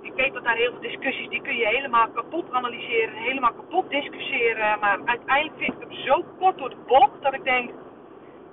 [0.00, 3.90] ik weet dat daar heel veel discussies, die kun je helemaal kapot analyseren, helemaal kapot
[3.90, 4.78] discussiëren.
[4.80, 7.70] Maar uiteindelijk vind ik hem zo kort door de bocht dat ik denk,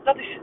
[0.03, 0.37] dat is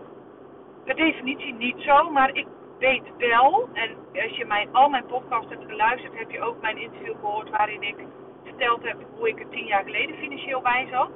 [0.85, 2.47] per definitie niet zo, maar ik
[2.79, 3.91] weet wel, en
[4.23, 7.83] als je mijn, al mijn podcasts hebt geluisterd, heb je ook mijn interview gehoord waarin
[7.83, 7.97] ik
[8.45, 11.11] verteld heb hoe ik er tien jaar geleden financieel bij zat.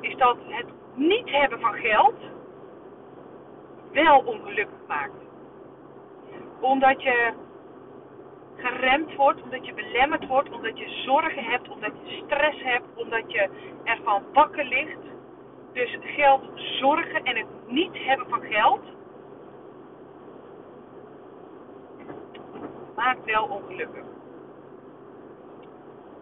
[0.00, 2.14] Is dat het niet hebben van geld
[4.04, 5.24] wel ongelukkig maakt.
[6.60, 7.32] Omdat je
[8.56, 13.32] geremd wordt, omdat je belemmerd wordt, omdat je zorgen hebt, omdat je stress hebt, omdat
[13.32, 13.48] je
[13.84, 14.98] ervan wakker ligt.
[15.72, 18.80] Dus geld zorgen en het niet hebben van geld
[22.96, 24.04] maakt wel ongelukkig.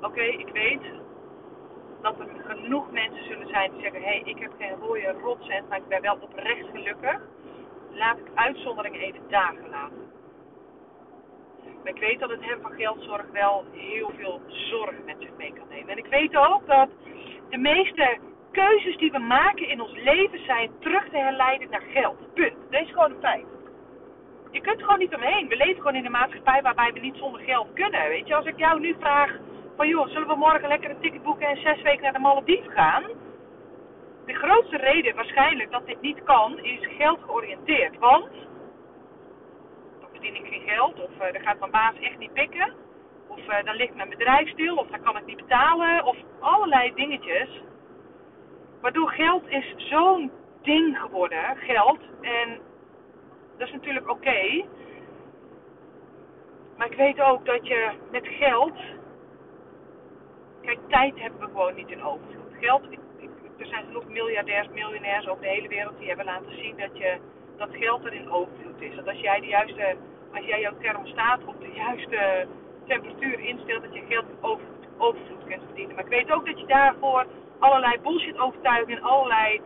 [0.01, 0.83] Oké, ik weet
[2.01, 5.69] dat er genoeg mensen zullen zijn die zeggen: hé, hey, ik heb geen rode rotcent,
[5.69, 7.21] maar ik ben wel oprecht gelukkig.
[7.95, 10.13] Laat ik uitzondering even dagen laten.
[11.83, 15.53] Maar ik weet dat het hebben van geldzorg wel heel veel zorg met zich mee
[15.53, 15.89] kan nemen.
[15.89, 16.89] En ik weet ook dat
[17.51, 18.19] de meeste
[18.53, 22.35] keuzes die we maken in ons leven zijn terug te herleiden naar geld.
[22.35, 22.55] Punt.
[22.71, 23.47] Dat is gewoon een feit.
[24.51, 25.49] Je kunt gewoon niet omheen.
[25.49, 28.09] We leven gewoon in een maatschappij waarbij we niet zonder geld kunnen.
[28.09, 29.39] Weet je, als ik jou nu vraag
[29.77, 32.71] van joh, zullen we morgen lekker een ticket boeken en zes weken naar de Malediven
[32.71, 33.05] gaan?
[34.27, 37.99] De grootste reden waarschijnlijk dat dit niet kan, is geld georiënteerd.
[37.99, 38.31] Want
[40.01, 42.73] dan verdien ik geen geld, of uh, dan gaat mijn baas echt niet pikken,
[43.27, 46.95] of uh, dan ligt mijn bedrijf stil, of dan kan ik niet betalen, of allerlei
[46.95, 47.63] dingetjes.
[48.81, 50.31] Waardoor geld is zo'n
[50.63, 51.99] ding geworden, geld.
[52.21, 52.61] En
[53.59, 54.65] dat is natuurlijk oké.
[56.77, 58.79] Maar ik weet ook dat je met geld.
[60.63, 62.53] Kijk, tijd hebben we gewoon niet in overvloed.
[62.61, 62.83] Geld,
[63.59, 67.17] er zijn genoeg miljardairs, miljonairs over de hele wereld die hebben laten zien dat, je,
[67.57, 68.97] dat geld er in overvloed is.
[68.97, 69.97] Dat als jij, de juiste,
[70.35, 72.47] als jij jouw thermostaat op de juiste
[72.87, 74.43] temperatuur instelt, dat je geld in
[74.99, 75.95] overvloed, kunt verdienen.
[75.95, 77.27] Maar ik weet ook dat je daarvoor
[77.59, 79.61] allerlei bullshit overtuigingen, allerlei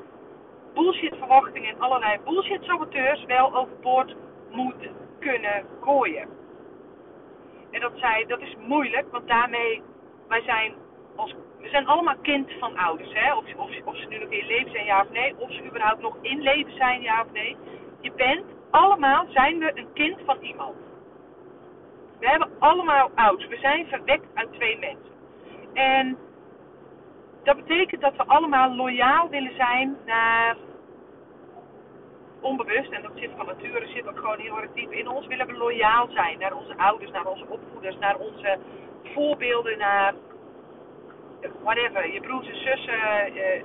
[0.75, 4.17] bullshit verwachtingen en allerlei bullshit saboteurs wel overboord
[4.51, 6.29] moet kunnen gooien.
[7.71, 9.83] En dat, zei, dat is moeilijk, want daarmee,
[10.29, 10.75] wij zijn,
[11.17, 13.13] als, we zijn allemaal kind van ouders.
[13.13, 13.35] Hè?
[13.35, 15.35] Of, of, of ze nu nog in leven zijn, ja of nee.
[15.39, 17.57] Of ze überhaupt nog in leven zijn, ja of nee.
[18.01, 20.77] Je bent, allemaal zijn we een kind van iemand.
[22.19, 23.49] We hebben allemaal ouders.
[23.49, 25.13] We zijn verwekt uit twee mensen.
[25.73, 26.19] En
[27.43, 30.57] dat betekent dat we allemaal loyaal willen zijn naar
[32.41, 35.47] onbewust, en dat zit van nature, zit ook gewoon heel erg diep in ons, willen
[35.47, 38.59] we loyaal zijn naar onze ouders, naar onze opvoeders, naar onze
[39.03, 40.15] voorbeelden, naar
[41.63, 42.95] whatever, je broers en zussen,
[43.37, 43.63] uh,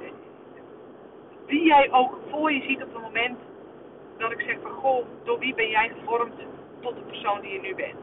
[1.46, 3.40] wie jij ook voor je ziet op het moment
[4.18, 6.34] dat ik zeg van goh, door wie ben jij gevormd
[6.82, 8.00] tot de persoon die je nu bent.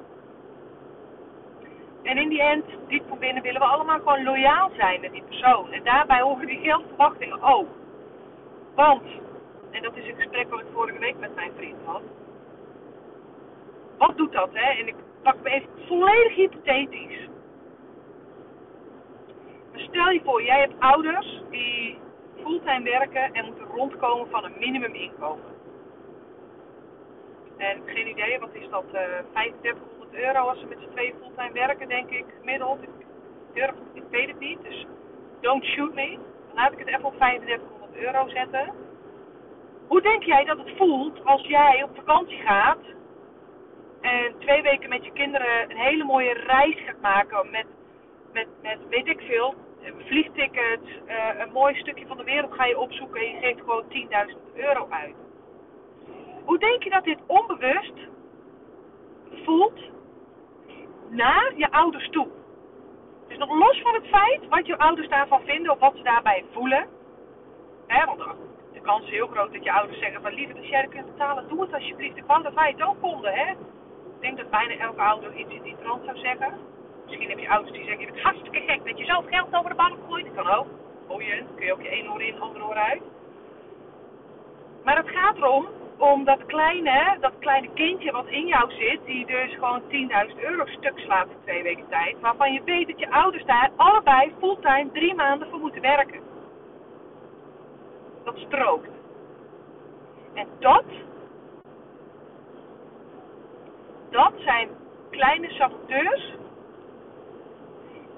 [2.03, 5.23] En in die end, diep van binnen, willen we allemaal gewoon loyaal zijn met die
[5.23, 5.73] persoon.
[5.73, 7.69] En daarbij horen die geldverwachtingen ook.
[8.75, 9.03] Want
[9.71, 12.03] en dat is een gesprek wat ik vorige week met mijn vriend had.
[13.99, 14.79] Wat doet dat, hè?
[14.81, 17.29] En ik pak me even volledig hypothetisch.
[19.89, 21.99] Stel je voor, jij hebt ouders die
[22.43, 25.45] fulltime werken en moeten rondkomen van een minimuminkomen.
[27.57, 28.85] En geen idee, wat is dat?
[28.93, 32.83] Uh, eh, 3500 euro als ze met z'n tweeën fulltime werken, denk ik, gemiddeld.
[32.83, 32.89] Ik,
[33.55, 34.87] durf, ik weet het niet, dus
[35.41, 36.19] don't shoot me.
[36.55, 38.73] laat ik het even op 3500 euro zetten.
[39.87, 42.79] Hoe denk jij dat het voelt als jij op vakantie gaat
[44.01, 47.67] en twee weken met je kinderen een hele mooie reis gaat maken met,
[48.33, 52.79] met, met weet ik veel, vliegtickets, uh, een mooi stukje van de wereld ga je
[52.79, 55.15] opzoeken en je geeft gewoon 10.000 euro uit.
[56.45, 57.95] Hoe denk je dat dit onbewust
[59.45, 59.81] voelt
[61.09, 62.29] naar je ouders toe?
[63.29, 66.45] Dus nog los van het feit wat je ouders daarvan vinden of wat ze daarbij
[66.53, 66.87] voelen.
[67.87, 68.23] Hè, want
[68.73, 71.07] de kans is heel groot dat je ouders zeggen van lieve, als jij dat kunt
[71.07, 72.17] betalen, doe het alsjeblieft.
[72.17, 73.51] Ik wou dat wij het ook konden, hè.
[73.51, 76.59] Ik denk dat bijna elke ouder iets in die trant zou zeggen.
[77.11, 79.71] Misschien heb je ouders die zeggen, je bent hartstikke gek dat je zelf geld over
[79.71, 80.25] de bank gooit.
[80.25, 80.67] Dat kan ook.
[81.07, 83.03] Boeien, kun je ook je één oor in, andere oor uit.
[84.85, 85.67] Maar het gaat erom,
[85.99, 90.67] om dat kleine, dat kleine kindje wat in jou zit, die dus gewoon 10.000 euro
[90.67, 94.91] stuk slaat in twee weken tijd, waarvan je weet dat je ouders daar allebei fulltime
[94.93, 96.21] drie maanden voor moeten werken
[98.25, 98.91] dat strookt.
[100.35, 100.85] En dat,
[104.11, 104.69] dat zijn
[105.11, 106.35] kleine saboteurs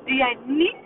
[0.04, 0.76] die jij niet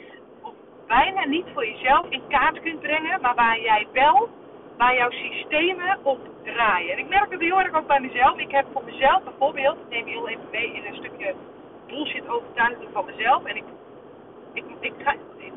[0.42, 0.52] of
[0.86, 4.28] bijna niet voor jezelf in kaart kunt brengen, maar waar jij wel,
[4.76, 6.92] waar jouw systemen op draaien.
[6.92, 8.38] En ik merk het heel erg ook bij mezelf.
[8.38, 11.34] Ik heb voor mezelf bijvoorbeeld, ik neem je heel even mee in een stukje
[11.86, 13.44] bullshit overtuiging van mezelf.
[13.44, 13.64] En ik,
[14.52, 15.14] ik, ik ga,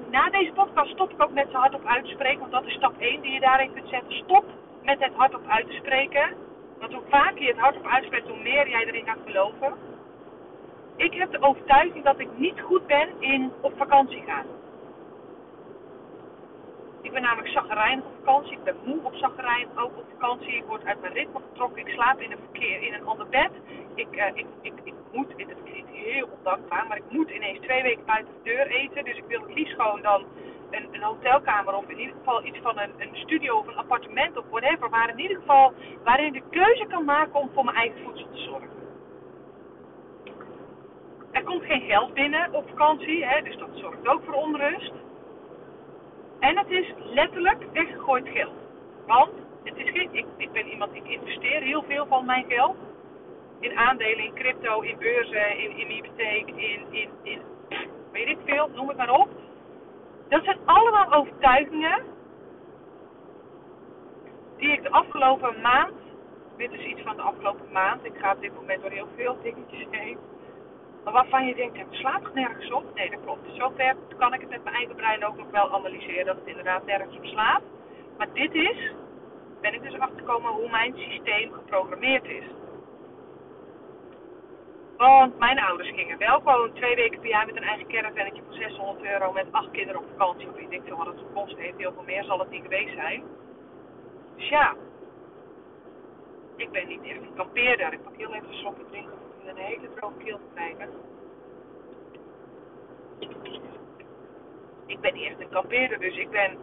[0.10, 2.40] na deze podcast stop ik ook met ze hardop uitspreken.
[2.40, 4.14] Want dat is stap 1 die je daarin kunt zetten.
[4.14, 4.46] Stop
[4.84, 6.34] met het hardop uit te spreken.
[6.80, 9.89] Want hoe vaker je het hardop uitspreekt, hoe meer jij erin gaat geloven.
[11.00, 14.46] Ik heb de overtuiging dat ik niet goed ben in op vakantie gaan.
[17.02, 18.52] Ik ben namelijk zaggerijnig op vakantie.
[18.52, 20.56] Ik ben moe op zaggerijn ook op vakantie.
[20.56, 21.88] Ik word uit mijn ritme getrokken.
[21.88, 23.52] Ik slaap in een verkeer in een ander bed.
[23.96, 27.82] Ik, uh, ik, ik, ik moet, het klinkt heel ondankbaar, maar ik moet ineens twee
[27.82, 29.06] weken buiten de deur eten.
[29.06, 30.26] Dus ik wil het liefst gewoon dan
[30.72, 34.38] een, een hotelkamer of in ieder geval iets van een, een studio of een appartement
[34.38, 34.90] of whatever.
[34.90, 35.74] Maar in ieder geval
[36.04, 38.79] waarin ik de keuze kan maken om voor mijn eigen voedsel te zorgen.
[41.50, 44.92] Komt geen geld binnen op vakantie, hè, dus dat zorgt ook voor onrust.
[46.40, 48.54] En het is letterlijk weggegooid geld.
[49.08, 49.30] Want
[49.64, 52.76] het is geen, ik, ik ben iemand, ik investeer heel veel van mijn geld.
[53.60, 57.42] In aandelen, in crypto, in beurzen, in, in hypotheek, in, in, in
[58.12, 59.30] weet ik veel, noem het maar op.
[60.28, 62.04] Dat zijn allemaal overtuigingen
[64.58, 65.94] die ik de afgelopen maand,
[66.58, 69.38] dit is iets van de afgelopen maand, ik ga op dit moment door heel veel
[69.42, 70.18] dingetjes heen,
[71.04, 72.84] maar waarvan je denkt, het slaat nergens op.
[72.96, 73.50] Nee, dat klopt.
[73.54, 76.86] Zover kan ik het met mijn eigen brein ook nog wel analyseren dat het inderdaad
[76.86, 77.62] nergens op slaat.
[78.18, 78.92] Maar dit is,
[79.62, 82.44] ben ik dus achtergekomen hoe mijn systeem geprogrammeerd is.
[84.98, 88.54] Want mijn ouders gingen wel gewoon twee weken per jaar met een eigen caravannetje voor
[88.54, 90.50] 600 euro met acht kinderen op vakantie.
[90.50, 91.78] Of ik denk veel wat het gekost heeft.
[91.78, 93.24] Heel veel meer zal het niet geweest zijn.
[94.36, 94.76] Dus ja,
[96.56, 97.94] ik ben niet echt een kampeerder.
[97.94, 100.90] Ik pak heel even een slokje drinken een hele droge keel krijgen.
[104.86, 106.58] Ik ben niet echt een kampeerder, dus ik ben...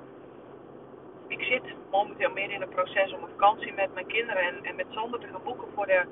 [1.28, 4.76] Ik zit momenteel meer in een proces om een vakantie met mijn kinderen en, en
[4.76, 6.04] met Sander te gaan boeken voor de,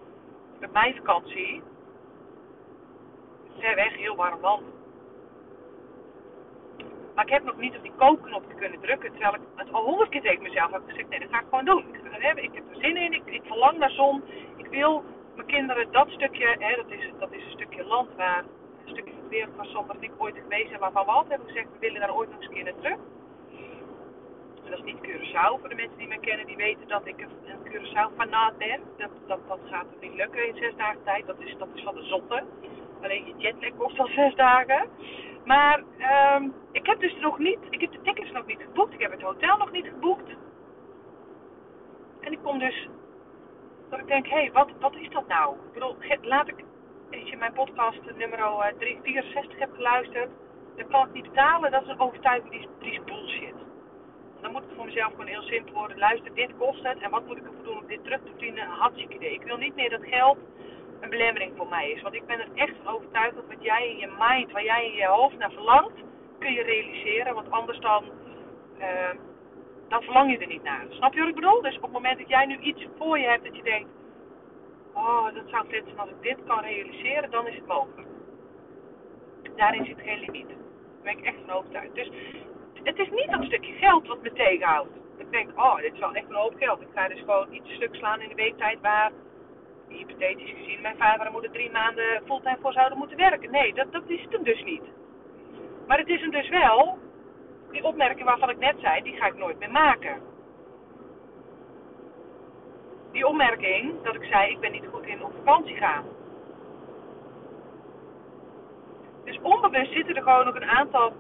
[0.61, 1.63] de meivakantie
[3.59, 4.63] ver weg, heel warm land.
[7.15, 9.11] Maar ik heb nog niet op die kookknop te kunnen drukken.
[9.11, 11.65] Terwijl ik het al honderd keer tegen mezelf heb gezegd: nee, dat ga ik gewoon
[11.65, 11.85] doen.
[11.95, 14.23] Ik, ik heb er zin in, ik, ik verlang naar zon.
[14.57, 15.05] Ik wil
[15.35, 18.45] mijn kinderen dat stukje, hè, dat, is, dat is een stukje land waar
[18.85, 21.31] een stukje van de wereld waar Sander en ik ooit geweest zijn, waarvan we altijd
[21.31, 22.99] hebben gezegd: we willen daar ooit nog eens een keer naar terug.
[24.65, 25.61] En dat is niet Curaçao.
[25.61, 28.81] Voor de mensen die mij kennen, die weten dat ik een Curaçao-fanaat ben.
[28.97, 31.27] Dat, dat, dat gaat niet lukken in zes dagen tijd.
[31.27, 32.43] Dat is, dat is van de zotte.
[33.03, 34.89] Alleen je jetlag kost al zes dagen.
[35.45, 35.83] Maar
[36.37, 38.95] um, ik heb dus nog niet, ik heb de tickets nog niet geboekt.
[38.95, 40.31] Ik heb het hotel nog niet geboekt.
[42.21, 42.89] En ik kom dus,
[43.95, 45.55] dat ik denk, hé, hey, wat, wat is dat nou?
[45.55, 46.65] Ik bedoel, laat ik,
[47.11, 48.39] als je mijn podcast nummer
[48.79, 50.31] 364 hebt geluisterd,
[50.77, 51.71] dan kan ik niet betalen.
[51.71, 53.55] Dat is een overtuiging, die is, die is bullshit.
[54.41, 55.99] Dan moet ik voor mezelf gewoon heel simpel worden.
[55.99, 56.99] Luister, dit kost het.
[56.99, 58.67] En wat moet ik ervoor doen om dit terug te verdienen?
[58.67, 59.33] Hartstikke idee.
[59.33, 60.39] Ik wil niet meer dat geld
[61.01, 62.03] een belemmering voor mij is.
[62.03, 64.87] Want ik ben er echt van overtuigd dat wat jij in je mind, waar jij
[64.87, 66.03] in je hoofd naar verlangt,
[66.39, 67.35] kun je realiseren.
[67.35, 68.05] Want anders dan,
[68.79, 69.11] uh,
[69.89, 70.87] dan verlang je er niet naar.
[70.89, 71.63] Snap je wat ik bedoel?
[71.63, 73.89] Dus op het moment dat jij nu iets voor je hebt dat je denkt,
[74.95, 78.09] oh dat zou vet zijn als ik dit kan realiseren, dan is het mogelijk.
[79.57, 80.49] Daarin zit geen limiet.
[80.49, 80.57] Daar
[81.03, 81.95] ben ik echt van overtuigd.
[81.95, 82.11] Dus
[82.83, 84.91] het is niet dat stukje geld wat me tegenhoudt.
[85.17, 86.81] Ik denk, oh, dit is wel echt een hoop geld.
[86.81, 89.13] Ik ga dus gewoon iets stuk slaan in de weektijd waar
[89.89, 93.51] hypothetisch gezien mijn vader en moeder drie maanden fulltime voor zouden moeten werken.
[93.51, 94.83] Nee, dat, dat is het hem dus niet.
[95.87, 96.99] Maar het is hem dus wel,
[97.75, 100.21] die opmerking waarvan ik net zei, die ga ik nooit meer maken.
[103.13, 106.05] Die opmerking dat ik zei, ik ben niet goed in op vakantie gaan.
[109.25, 111.13] Dus onbewust zitten er gewoon nog een aantal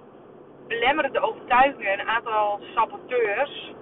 [0.66, 3.74] belemmerende overtuigingen, een aantal saboteurs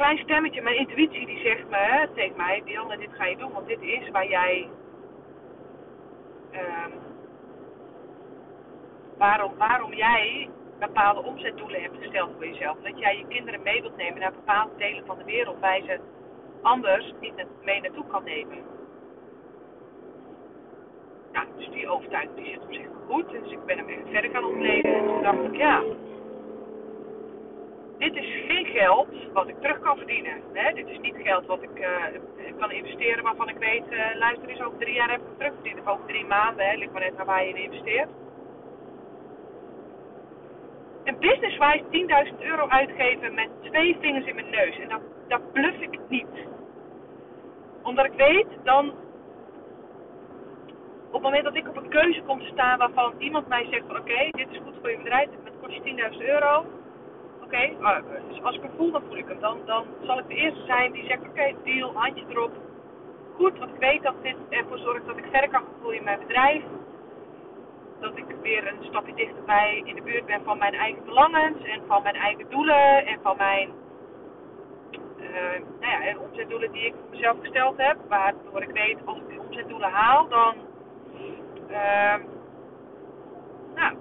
[0.00, 3.66] klein stemmetje, mijn intuïtie, die zegt me tegen mij: Dianne, dit ga je doen, want
[3.66, 4.68] dit is waar jij.
[6.52, 7.09] Um,
[9.20, 10.48] waarom, waarom jij
[10.78, 12.76] bepaalde omzetdoelen hebt gesteld voor jezelf.
[12.82, 16.00] Dat jij je kinderen mee wilt nemen naar bepaalde delen van de wereld waar ze
[16.62, 18.58] anders niet mee naartoe kan nemen.
[21.32, 23.30] Ja, dus die overtuiging die zit op zich goed.
[23.30, 24.94] Dus ik ben hem even verder gaan ontleden.
[24.94, 25.82] En toen dacht ik, ja,
[27.98, 30.42] dit is geen geld wat ik terug kan verdienen.
[30.52, 30.72] Hè?
[30.72, 32.04] Dit is niet geld wat ik uh,
[32.58, 35.80] kan investeren waarvan ik weet, uh, luister eens, over drie jaar heb ik het terugverdiend.
[35.80, 36.76] Of over drie maanden, hè?
[36.76, 38.08] ligt maar net naar waar je in investeert.
[41.04, 41.84] En businesswise
[42.32, 44.78] 10.000 euro uitgeven met twee vingers in mijn neus.
[44.78, 46.46] En dat, dat bluff ik niet.
[47.82, 48.88] Omdat ik weet, dan
[51.06, 53.84] op het moment dat ik op een keuze kom te staan waarvan iemand mij zegt
[53.86, 56.64] van oké, dit is goed voor je bedrijf, het kost je 10.000 euro
[57.50, 59.40] oké, okay, dus als ik hem voel, dan voel ik hem.
[59.40, 62.52] Dan, dan zal ik de eerste zijn die zegt, oké, deal, handje erop.
[63.34, 66.18] Goed, want ik weet dat dit ervoor zorgt dat ik verder kan groeien in mijn
[66.18, 66.62] bedrijf.
[68.00, 71.82] Dat ik weer een stapje dichterbij in de buurt ben van mijn eigen belangens en
[71.86, 73.70] van mijn eigen doelen en van mijn
[75.16, 77.96] uh, nou ja, omzetdoelen die ik voor mezelf gesteld heb.
[78.08, 80.54] Waardoor ik weet, als ik die omzetdoelen haal, dan
[81.70, 82.14] uh,
[83.74, 83.94] nou,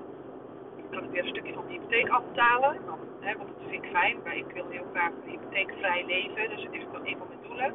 [0.91, 2.77] kan ik weer een stukje van de hypotheek afbetalen.
[3.19, 6.49] Hè, want dat vind ik fijn, maar ik wil heel graag hypotheekvrij leven.
[6.49, 7.73] Dus het is ook een van mijn doelen.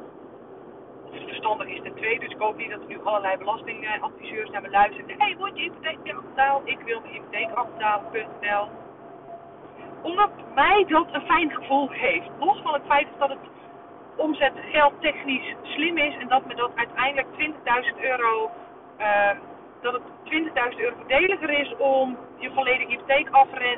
[1.15, 2.19] Het verstandig is ten tweede.
[2.19, 5.09] Dus ik hoop niet dat er nu allerlei belastingadviseurs naar me luisteren.
[5.09, 6.67] Hé, hey, wordt je hypotheek afbetaald?
[6.67, 8.67] Ik wil mijn hypotheek afbetalen.nl
[10.01, 12.29] Omdat mij dat een fijn gevoel geeft.
[12.39, 13.39] Los van het feit dat het
[14.15, 17.27] omzet geldtechnisch slim is en dat me dat uiteindelijk
[17.95, 18.51] 20.000 euro,
[18.99, 19.29] uh,
[19.81, 20.03] dat het
[20.73, 22.99] 20.000 euro voordeliger is om je volledige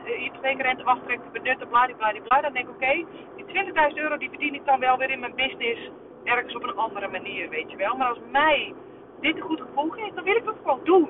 [0.04, 2.42] hypotheekrente aftrek te benutten, bladibladibla.
[2.42, 3.46] Dan denk ik, oké, die
[3.92, 5.90] 20.000 euro die verdien ik dan wel weer in mijn business
[6.28, 7.96] ergens op een andere manier, weet je wel.
[7.96, 8.74] Maar als mij
[9.20, 11.10] dit een goed gevoel geeft, dan wil ik dat gewoon doen.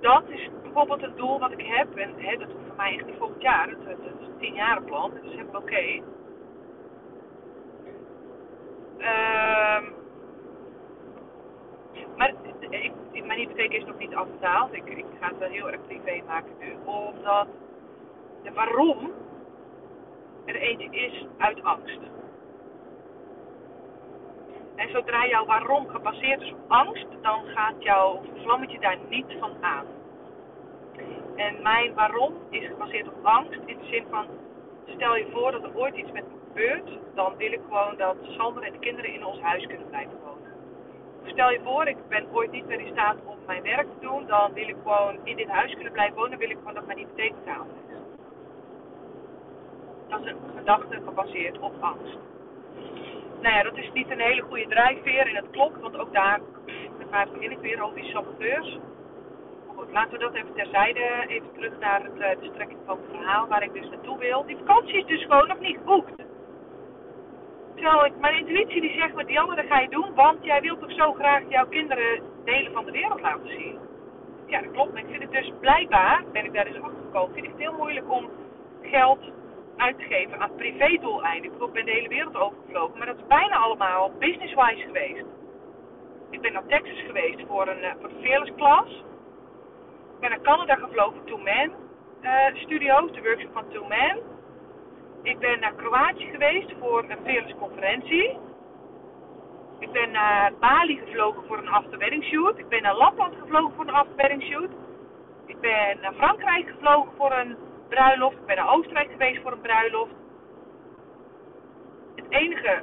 [0.00, 1.96] Dat is bijvoorbeeld een doel wat ik heb.
[1.96, 3.68] En hè, dat hoeft voor mij echt niet volgend jaar.
[3.70, 3.96] Dat, dat
[4.38, 5.10] is een plan.
[5.14, 6.02] Dat is helemaal oké.
[8.98, 9.92] Um,
[12.16, 12.32] maar
[12.70, 14.72] ik, mijn hypotheek is nog niet afbetaald.
[14.72, 16.76] Ik, ik ga het wel heel erg privé maken nu.
[16.84, 17.46] Omdat
[18.54, 19.10] waarom
[20.44, 21.98] er eentje is uit angst.
[24.74, 29.52] En zodra jouw waarom gebaseerd is op angst, dan gaat jouw vlammetje daar niet van
[29.60, 29.86] aan.
[31.36, 34.26] En mijn waarom is gebaseerd op angst in de zin van,
[34.86, 38.16] stel je voor dat er ooit iets met me gebeurt, dan wil ik gewoon dat
[38.22, 40.52] Sander en de kinderen in ons huis kunnen blijven wonen.
[41.24, 44.26] Stel je voor, ik ben ooit niet meer in staat om mijn werk te doen,
[44.26, 46.98] dan wil ik gewoon in dit huis kunnen blijven wonen, wil ik gewoon dat mijn
[46.98, 47.93] hypotheek betaald is.
[50.22, 52.18] Is een gedachte gebaseerd op angst.
[53.40, 56.40] Nou ja, dat is niet een hele goede drijfveer en het klopt, want ook daar,
[57.10, 58.78] mij begin ik weer over die saboteurs.
[59.76, 63.16] Goed, laten we dat even terzijde, even terug naar het, eh, de strekking van het
[63.16, 64.46] verhaal waar ik dus naartoe wil.
[64.46, 66.22] Die vakantie is dus gewoon nog niet geboekt.
[67.74, 70.80] Terwijl ik, mijn intuïtie die zegt met Dianne, dat ga je doen, want jij wilt
[70.80, 73.78] toch zo graag jouw kinderen delen van de wereld laten zien.
[74.46, 74.92] Ja, dat klopt.
[74.92, 77.60] Maar ik vind het dus blijkbaar, ben ik daar dus achter gekomen, vind ik het
[77.60, 78.30] heel moeilijk om
[78.82, 79.20] geld
[79.76, 81.52] uit aan privédoeleinden.
[81.52, 85.24] Ik ben de hele wereld overgevlogen, maar dat is bijna allemaal business-wise geweest.
[86.30, 88.50] Ik ben naar Texas geweest voor, een, eh, Fearless.
[90.14, 91.84] Ik ben naar Canada gevlogen Two Man
[92.24, 94.18] uh, Studio, de workshop van Two Man.
[95.22, 98.38] Ik ben naar Kroatië geweest voor een Fearless conferentie.
[99.78, 102.58] Ik ben naar Bali gevlogen voor een afterwedding shoot.
[102.58, 104.70] Ik ben naar Lapland gevlogen voor een afterwedding shoot.
[105.46, 107.56] Ik ben naar Frankrijk gevlogen voor een
[107.94, 108.36] bruiloft.
[108.36, 110.14] Ik ben naar Oostenrijk geweest voor een bruiloft.
[112.14, 112.82] Het enige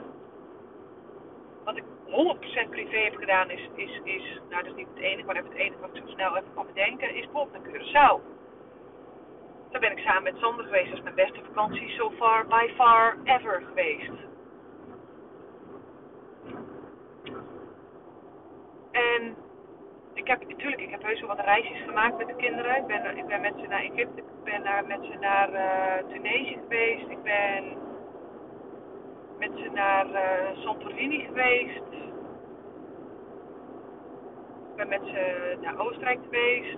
[1.64, 1.84] wat ik
[2.66, 5.54] 100% privé heb gedaan is, is, is, nou dat is niet het enige, maar het
[5.54, 8.22] enige wat ik zo snel even kan bedenken, is bijvoorbeeld naar Curaçao.
[9.72, 10.90] Daar ben ik samen met Sander geweest.
[10.90, 14.12] Dat is mijn beste vakantie so far, by far, ever geweest.
[18.92, 19.36] En
[20.14, 22.78] ik heb natuurlijk, ik heb heus wel wat reisjes gemaakt met de kinderen.
[22.78, 26.10] Ik ben, ik ben met ze naar Egypte, ik ben naar, met ze naar uh,
[26.10, 27.64] Tunesië geweest, ik ben
[29.40, 31.92] met ze naar uh, Santorini geweest.
[34.70, 36.78] Ik ben met ze naar Oostenrijk geweest.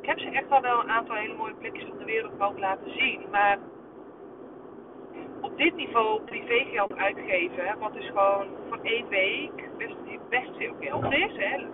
[0.00, 2.60] Ik heb ze echt al wel een aantal hele mooie plekjes van de wereld mogen
[2.60, 3.20] laten zien.
[3.30, 3.58] Maar
[5.40, 9.68] op dit niveau privégeld uitgeven, wat dus gewoon voor één week
[10.34, 11.36] best, veel geld is.
[11.36, 11.66] Hè.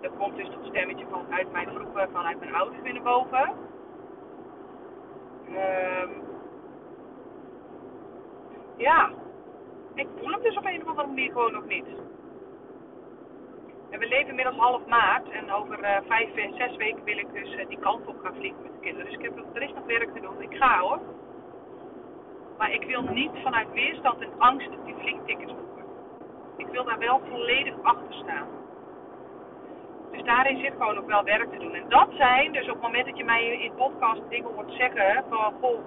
[0.00, 3.50] Er komt dus dat stemmetje vanuit mijn vroeger, vanuit mijn ouders weer naar boven.
[5.48, 6.10] Um,
[8.76, 9.10] ja,
[9.94, 11.86] ik voel hem dus op een of andere manier gewoon nog niet.
[13.90, 17.54] En we leven inmiddels half maart en over uh, vijf, zes weken wil ik dus
[17.54, 19.06] uh, die kant op gaan vliegen met de kinderen.
[19.06, 20.42] Dus ik heb, er is nog werk te doen.
[20.42, 21.00] Ik ga hoor.
[22.58, 25.52] Maar ik wil niet vanuit weerstand en angst die vliegtickets.
[26.56, 28.48] Ik wil daar wel volledig achter staan.
[30.12, 31.74] Dus daarin zit gewoon nog wel werk te doen.
[31.74, 35.24] En dat zijn, dus op het moment dat je mij in podcast dingen hoort zeggen
[35.28, 35.78] van goh,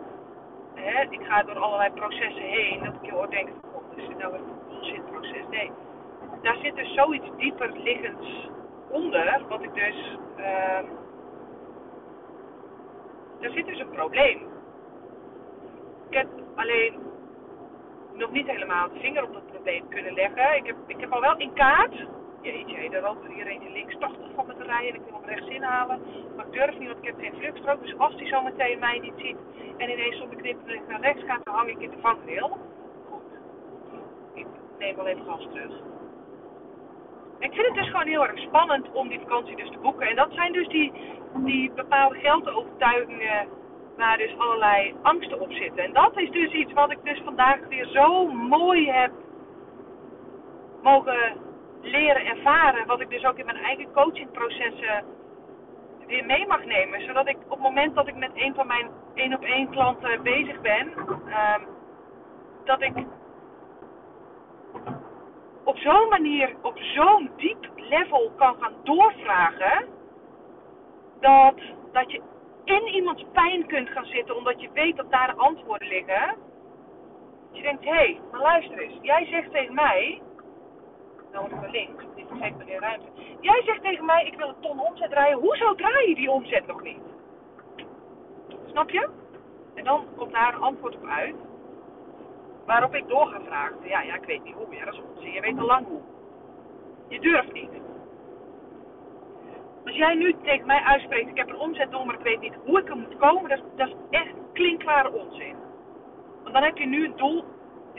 [0.76, 4.34] hè, ik ga door allerlei processen heen, dat ik je hoor denken van is nou
[4.34, 5.48] een bullshit proces?
[5.50, 5.72] Nee
[6.42, 8.50] daar zit dus zoiets dieper liggends
[8.90, 10.18] onder, wat ik dus.
[10.38, 10.80] Uh,
[13.40, 14.40] daar zit dus een probleem.
[16.10, 17.00] Ik heb alleen
[18.14, 19.49] nog niet helemaal de vinger op dat
[19.90, 20.56] kunnen leggen.
[20.56, 22.06] Ik heb, ik heb al wel in kaart.
[22.42, 25.20] Jeetje, er loopt er hier eentje links 80 van met de rij en ik wil
[25.20, 26.00] hem rechts inhalen.
[26.36, 27.82] Maar ik durf niet, want ik heb geen vluchtstrook.
[27.82, 29.38] Dus als hij zo meteen mij niet ziet
[29.78, 30.58] en ineens de knip
[30.88, 32.58] naar rechts gaat, dan hang ik in de vangrail.
[33.10, 33.22] Goed.
[34.34, 34.48] Ik
[34.78, 35.72] neem wel even gas terug.
[37.40, 40.08] Ik vind het dus gewoon heel erg spannend om die vakantie dus te boeken.
[40.08, 40.94] En dat zijn dus die,
[41.34, 43.48] die bepaalde geldovertuigingen
[43.98, 45.84] waar dus allerlei angsten op zitten.
[45.84, 49.12] En dat is dus iets wat ik dus vandaag weer zo mooi heb
[50.82, 51.38] mogen
[51.82, 52.88] leren ervaren.
[52.88, 55.04] Wat ik dus ook in mijn eigen coachingprocessen
[56.08, 57.02] weer mee mag nemen.
[57.02, 60.24] Zodat ik op het moment dat ik met een van mijn één op één klanten
[60.24, 61.68] bezig ben, um,
[62.64, 62.94] dat ik
[65.64, 69.86] op zo'n manier, op zo'n diep level kan gaan doorvragen,
[71.20, 71.56] dat,
[71.92, 72.22] dat je
[72.64, 76.36] in iemands pijn kunt gaan zitten omdat je weet dat daar de antwoorden liggen.
[77.52, 80.22] Je denkt, hé, hey, maar luister eens, jij zegt tegen mij,
[81.32, 83.08] nou moet ik naar links, dit geeft me meer ruimte.
[83.40, 86.68] Jij zegt tegen mij, ik wil een ton omzet draaien, hoezo draai je die omzet
[86.68, 87.02] nog niet?
[88.66, 89.10] Snap je?
[89.74, 91.36] En dan komt daar een antwoord op uit.
[92.66, 93.76] Waarop ik door ga vragen.
[93.84, 94.76] Ja, ja, ik weet niet hoe.
[94.76, 95.32] Ja, dat is onzin.
[95.32, 96.02] Je weet al lang hoe.
[97.08, 97.70] Je durft niet.
[99.86, 102.80] Als jij nu tegen mij uitspreekt, ik heb een omzetdoel, maar ik weet niet hoe
[102.80, 105.56] ik er moet komen, dat, dat is echt klinkklare onzin.
[106.42, 107.44] Want dan heb je nu een doel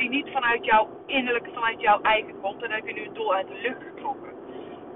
[0.01, 2.63] die niet vanuit jouw innerlijk, vanuit jouw eigen komt.
[2.63, 4.33] En dan heb je nu een doel uit de lucht getrokken.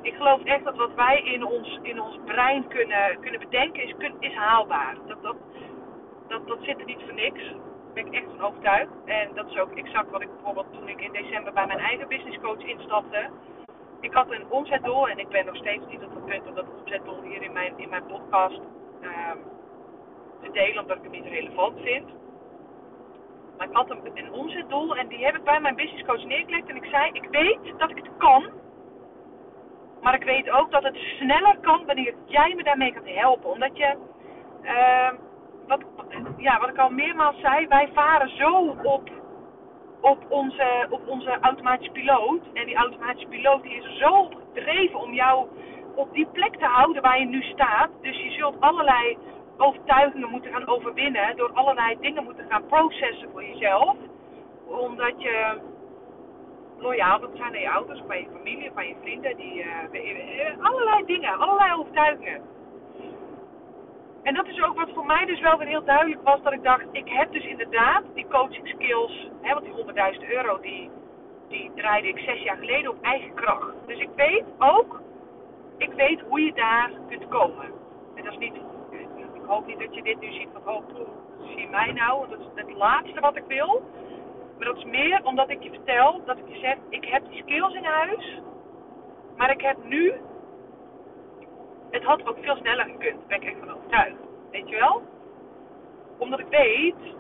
[0.03, 3.95] Ik geloof echt dat wat wij in ons, in ons brein kunnen, kunnen bedenken is,
[4.19, 4.97] is haalbaar.
[5.07, 5.37] Dat, dat,
[6.29, 7.43] dat, dat zit er niet voor niks.
[7.43, 8.91] Daar ben ik echt van overtuigd.
[9.05, 12.09] En dat is ook exact wat ik bijvoorbeeld toen ik in december bij mijn eigen
[12.09, 13.31] businesscoach instapte.
[14.01, 16.67] Ik had een omzetdoel en ik ben nog steeds niet op het punt om dat
[16.79, 18.61] omzetdoel hier in mijn, in mijn podcast
[19.01, 19.31] uh,
[20.43, 22.11] te delen, omdat ik het niet relevant vind.
[23.57, 26.69] Maar ik had een, een omzetdoel en die heb ik bij mijn businesscoach neergelegd.
[26.69, 28.45] En ik zei, ik weet dat ik het kan.
[30.03, 33.51] Maar ik weet ook dat het sneller kan wanneer jij me daarmee gaat helpen.
[33.51, 33.97] Omdat je...
[34.63, 35.11] Uh,
[35.67, 35.81] wat,
[36.37, 39.11] ja, wat ik al meermaals zei, wij varen zo op,
[40.01, 42.41] op, onze, op onze automatische piloot.
[42.53, 45.47] En die automatische piloot die is zo gedreven om jou
[45.95, 47.91] op die plek te houden waar je nu staat.
[48.01, 49.19] Dus je zult allerlei
[49.57, 51.37] overtuigingen moeten gaan overwinnen.
[51.37, 53.97] Door allerlei dingen moeten gaan processen voor jezelf.
[54.67, 55.59] Omdat je
[56.79, 59.37] loyaal wilt zijn naar je ouders, bij je familie, bij je vrienden.
[59.37, 62.43] Die, uh, allerlei dingen, allerlei overtuigingen.
[64.23, 66.43] En dat is ook wat voor mij dus wel weer heel duidelijk was.
[66.43, 69.29] Dat ik dacht, ik heb dus inderdaad die coaching skills.
[69.41, 69.75] Hè, want die
[70.19, 70.91] 100.000 euro die,
[71.49, 73.67] die draaide ik zes jaar geleden op eigen kracht.
[73.87, 75.01] Dus ik weet ook,
[75.77, 77.67] ik weet hoe je daar kunt komen.
[78.15, 78.55] En dat is niet,
[79.45, 81.09] ik hoop niet dat je dit nu ziet oh poeh,
[81.57, 82.29] zie mij nou.
[82.29, 83.83] Dat is het laatste wat ik wil.
[84.59, 87.43] Maar dat is meer omdat ik je vertel, dat ik je zeg, ik heb die
[87.43, 88.41] skills in huis.
[89.37, 90.15] Maar ik heb nu
[91.91, 93.19] het had ook veel sneller gekund.
[93.19, 94.17] Daar ben ik echt van overtuigd.
[94.51, 95.03] Weet je wel?
[96.19, 97.15] Omdat ik weet,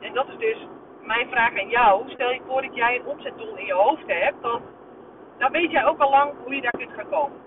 [0.00, 0.66] en dat is dus
[1.02, 2.10] mijn vraag aan jou.
[2.10, 4.42] Stel je voor dat jij een omzetdoel in je hoofd hebt.
[4.42, 4.62] Dan,
[5.38, 7.38] dan weet jij ook al lang hoe je daar kunt gaan komen.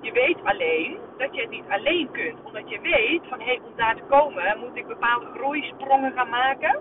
[0.00, 2.42] Je weet alleen dat je het niet alleen kunt.
[2.42, 6.28] Omdat je weet van hé, hey, om daar te komen moet ik bepaalde groeisprongen gaan
[6.28, 6.80] maken.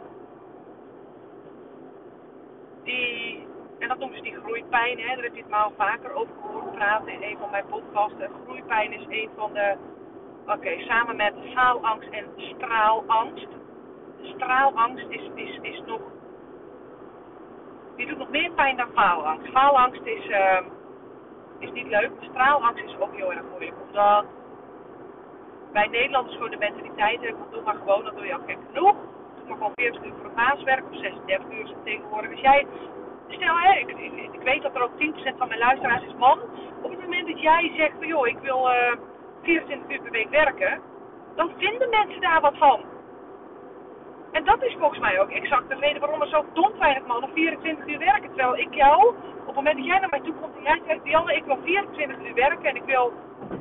[2.84, 3.48] Die
[3.80, 5.00] en dat noemen ze die groeipijn.
[5.00, 5.16] Hè.
[5.16, 8.30] Daar heb je het maar vaker over gehoord praten in een van mijn podcasten.
[8.44, 9.76] Groeipijn is een van de.
[10.46, 13.48] Oké, samen met faalangst en straalangst.
[14.22, 16.02] Straalangst is, is, is nog.
[17.96, 19.52] Die doet nog meer pijn dan faalangst.
[19.52, 20.58] Faalangst is, uh,
[21.60, 22.12] is niet leuk.
[22.20, 23.76] Straalangst is ook heel erg moeilijk.
[23.88, 24.26] Omdat
[25.72, 28.96] bij Nederlanders gewoon de mentaliteit hebben: doe maar gewoon, dan doe je al gek genoeg.
[29.36, 32.32] Doe maar gewoon 40 uur voor een maaswerk of 36 uur tegenwoordig.
[32.32, 32.68] Als jij
[33.28, 33.90] stel, hè, ik,
[34.34, 34.98] ik, weet dat er ook
[35.34, 36.40] 10% van mijn luisteraars is man.
[36.82, 38.98] Op het moment dat jij zegt van joh, ik wil uh, eh,
[39.42, 40.82] 24 uur per week werken,
[41.36, 42.82] dan vinden mensen daar wat van.
[44.32, 47.30] En dat is volgens mij ook exact de reden waarom er zo dom weinig mannen
[47.34, 48.30] 24 uur werken.
[48.30, 49.08] Terwijl ik jou,
[49.40, 51.58] op het moment dat jij naar mij toe komt en jij zegt, Dianne, ik wil
[51.64, 53.14] 24 uur werken en ik wil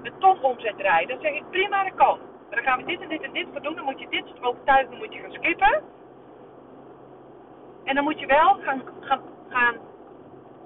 [0.03, 1.09] een ton omzet draaien.
[1.09, 2.19] Dan zeg ik, prima, dat kan.
[2.19, 3.75] Maar dan gaan we dit en dit en dit voor doen.
[3.75, 5.83] Dan moet je dit overtuigen, moet je gaan skippen.
[7.85, 9.77] En dan moet je wel gaan, gaan gaan,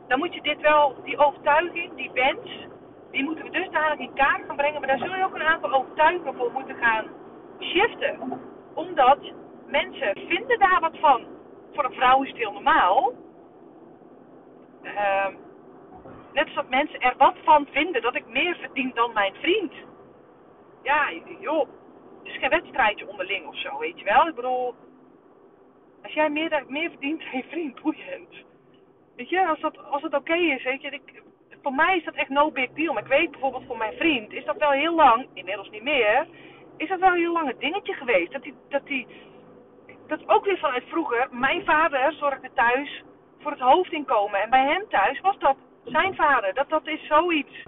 [0.08, 2.66] dan moet je dit wel, die overtuiging, die wens,
[3.10, 4.80] die moeten we dus dadelijk in kaart gaan brengen.
[4.80, 7.04] Maar daar zul je ook een aantal overtuigingen voor moeten gaan
[7.60, 8.40] shiften.
[8.74, 9.18] Omdat
[9.72, 11.26] mensen vinden daar wat van.
[11.72, 13.12] Voor een vrouw is het heel normaal.
[14.82, 15.26] Uh,
[16.32, 19.72] net als dat mensen er wat van vinden dat ik meer verdien dan mijn vriend.
[20.82, 21.68] Ja, joh.
[22.22, 24.28] Het is geen wedstrijdje onderling of zo, weet je wel.
[24.28, 24.74] Ik bedoel,
[26.02, 28.34] als jij meer, meer verdient dan je vriend, boeiend.
[29.16, 31.22] Weet je, als dat, als het oké is, weet je, ik,
[31.62, 32.92] voor mij is dat echt no big deal.
[32.92, 36.26] Maar ik weet bijvoorbeeld voor mijn vriend, is dat wel heel lang, inmiddels niet meer,
[36.76, 38.32] is dat wel heel lang een dingetje geweest.
[38.32, 39.06] Dat hij, dat hij,
[40.18, 43.02] dat ook weer vanuit vroeger, mijn vader zorgde thuis
[43.38, 44.40] voor het hoofdinkomen.
[44.40, 46.54] En bij hem thuis was dat zijn vader.
[46.54, 47.62] Dat, dat is zoiets.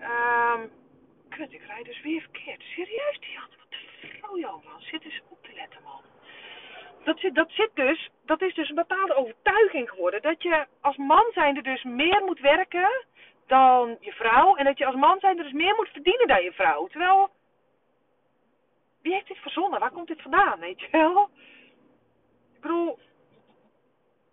[0.00, 0.70] Um,
[1.28, 2.62] kut, ik rijd dus weer verkeerd.
[2.62, 4.80] Serieus, die had wat te Jan man.
[4.80, 6.00] Zit eens op te letten, man
[7.08, 10.22] dat zit, dat zit dus, dat is dus een bepaalde overtuiging geworden.
[10.22, 13.04] Dat je als man zijnde dus meer moet werken
[13.46, 14.56] dan je vrouw.
[14.56, 16.86] En dat je als man zijnde dus meer moet verdienen dan je vrouw.
[16.86, 17.30] Terwijl,
[19.02, 19.80] wie heeft dit verzonnen?
[19.80, 21.30] Waar komt dit vandaan, weet je wel?
[22.54, 22.98] Ik bedoel,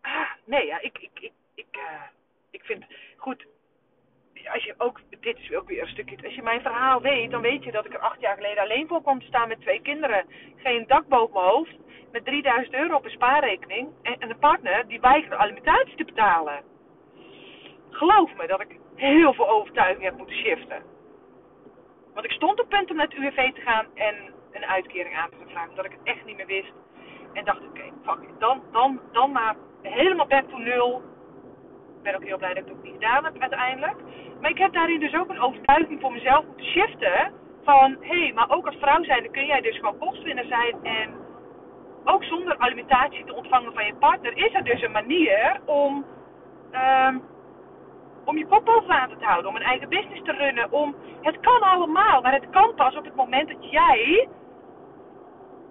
[0.02, 2.02] ah, nee, ja, ik, ik, ik, ik, uh,
[2.52, 2.86] ik vind,
[3.18, 3.46] goed,
[4.54, 7.42] als je ook, dit is ook weer een stukje, als je mijn verhaal weet, dan
[7.42, 9.82] weet je dat ik er acht jaar geleden alleen voor kwam te staan met twee
[9.82, 10.26] kinderen.
[10.56, 11.76] Geen dak boven mijn hoofd,
[12.12, 16.64] met 3000 euro op een spaarrekening en, en een partner die weigerde alimentatie te betalen.
[17.90, 20.84] Geloof me dat ik heel veel overtuiging heb moeten shiften.
[22.14, 25.30] Want ik stond op punt om naar het UWV te gaan en een uitkering aan
[25.30, 26.74] te vragen, omdat ik het echt niet meer wist.
[27.34, 28.40] En dacht, oké, fuck it.
[28.40, 31.04] Dan, dan, dan maar helemaal back to nul.
[31.98, 33.96] Ik ben ook heel blij dat ik het ook niet gedaan heb uiteindelijk.
[34.42, 37.34] Maar ik heb daarin dus ook een overtuiging voor mezelf moeten shiften.
[37.64, 40.84] Van, hé, hey, maar ook als vrouw zijnde kun jij dus gewoon kostwinner zijn.
[40.84, 41.14] En
[42.04, 46.06] ook zonder alimentatie te ontvangen van je partner is er dus een manier om...
[46.72, 47.24] Um,
[48.26, 50.96] om je kop boven water te houden, om een eigen business te runnen, om...
[51.22, 54.28] Het kan allemaal, maar het kan pas op het moment dat jij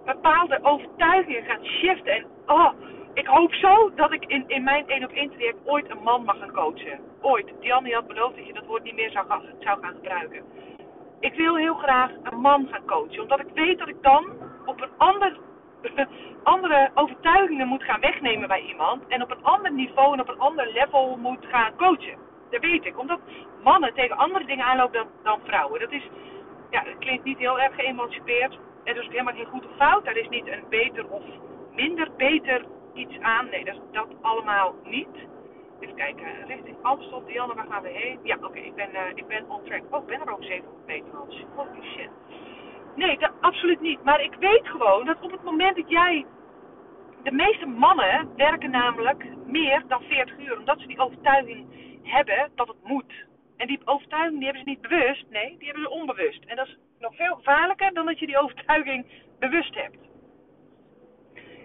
[0.05, 2.13] bepaalde overtuigingen gaat shiften.
[2.13, 2.69] En oh,
[3.13, 6.23] ik hoop zo dat ik in, in mijn 1 op 1 traject ooit een man
[6.23, 6.99] mag gaan coachen.
[7.21, 7.53] Ooit.
[7.59, 9.25] Dianne had beloofd dat je dat woord niet meer zou
[9.59, 10.43] zou gaan gebruiken.
[11.19, 13.21] Ik wil heel graag een man gaan coachen.
[13.21, 14.25] Omdat ik weet dat ik dan
[14.65, 15.37] op een ander,
[16.43, 19.07] andere overtuigingen moet gaan wegnemen bij iemand.
[19.07, 22.17] En op een ander niveau en op een ander level moet gaan coachen.
[22.49, 22.99] Dat weet ik.
[22.99, 23.19] Omdat
[23.63, 25.79] mannen tegen andere dingen aanlopen dan, dan vrouwen.
[25.79, 26.09] Dat is,
[26.69, 28.57] ja, het klinkt niet heel erg geëmancipeerd.
[28.85, 30.07] Er is helemaal geen goed of fout.
[30.07, 31.23] Er is niet een beter of
[31.75, 33.49] minder beter iets aan.
[33.49, 35.15] Nee, dat dat allemaal niet.
[35.79, 37.25] Even kijken, richting Amstel.
[37.25, 38.19] Dianne, waar gaan we heen?
[38.23, 39.81] Ja, oké, ik, ben, uh, ik ben on track.
[39.89, 41.27] Oh, ik ben er ook 700 meter al.
[41.55, 42.09] Holy shit.
[42.95, 44.03] Nee, dat, absoluut niet.
[44.03, 46.25] Maar ik weet gewoon dat op het moment dat jij...
[47.23, 50.57] De meeste mannen werken namelijk meer dan 40 uur.
[50.57, 51.65] Omdat ze die overtuiging
[52.03, 53.13] hebben dat het moet.
[53.57, 55.25] En die overtuiging die hebben ze niet bewust.
[55.29, 56.43] Nee, die hebben ze onbewust.
[56.45, 59.05] En dat is nog veel gevaarlijker dan dat je die overtuiging
[59.39, 59.97] bewust hebt.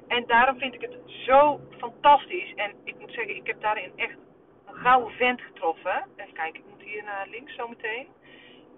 [0.09, 2.55] En daarom vind ik het zo fantastisch.
[2.55, 4.17] En ik moet zeggen, ik heb daarin echt
[4.67, 6.07] een gouden vent getroffen.
[6.17, 8.09] Even kijken, ik moet hier naar links zometeen.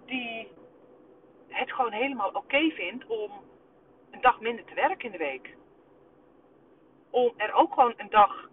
[0.06, 0.48] Die
[1.48, 3.30] het gewoon helemaal oké vindt om
[4.10, 5.56] een dag minder te werken in de week.
[7.10, 8.48] Om er ook gewoon een dag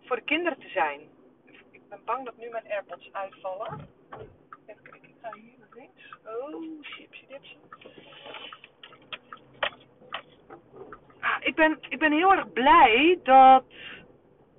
[0.00, 1.00] voor de kinderen te zijn.
[1.70, 3.88] Ik ben bang dat nu mijn AirPods uitvallen.
[4.66, 6.16] Even kijken, ik ga hier naar links.
[6.26, 7.56] Oh, chipsy dipsy.
[11.20, 13.64] Ah, ik, ben, ik ben heel erg blij dat,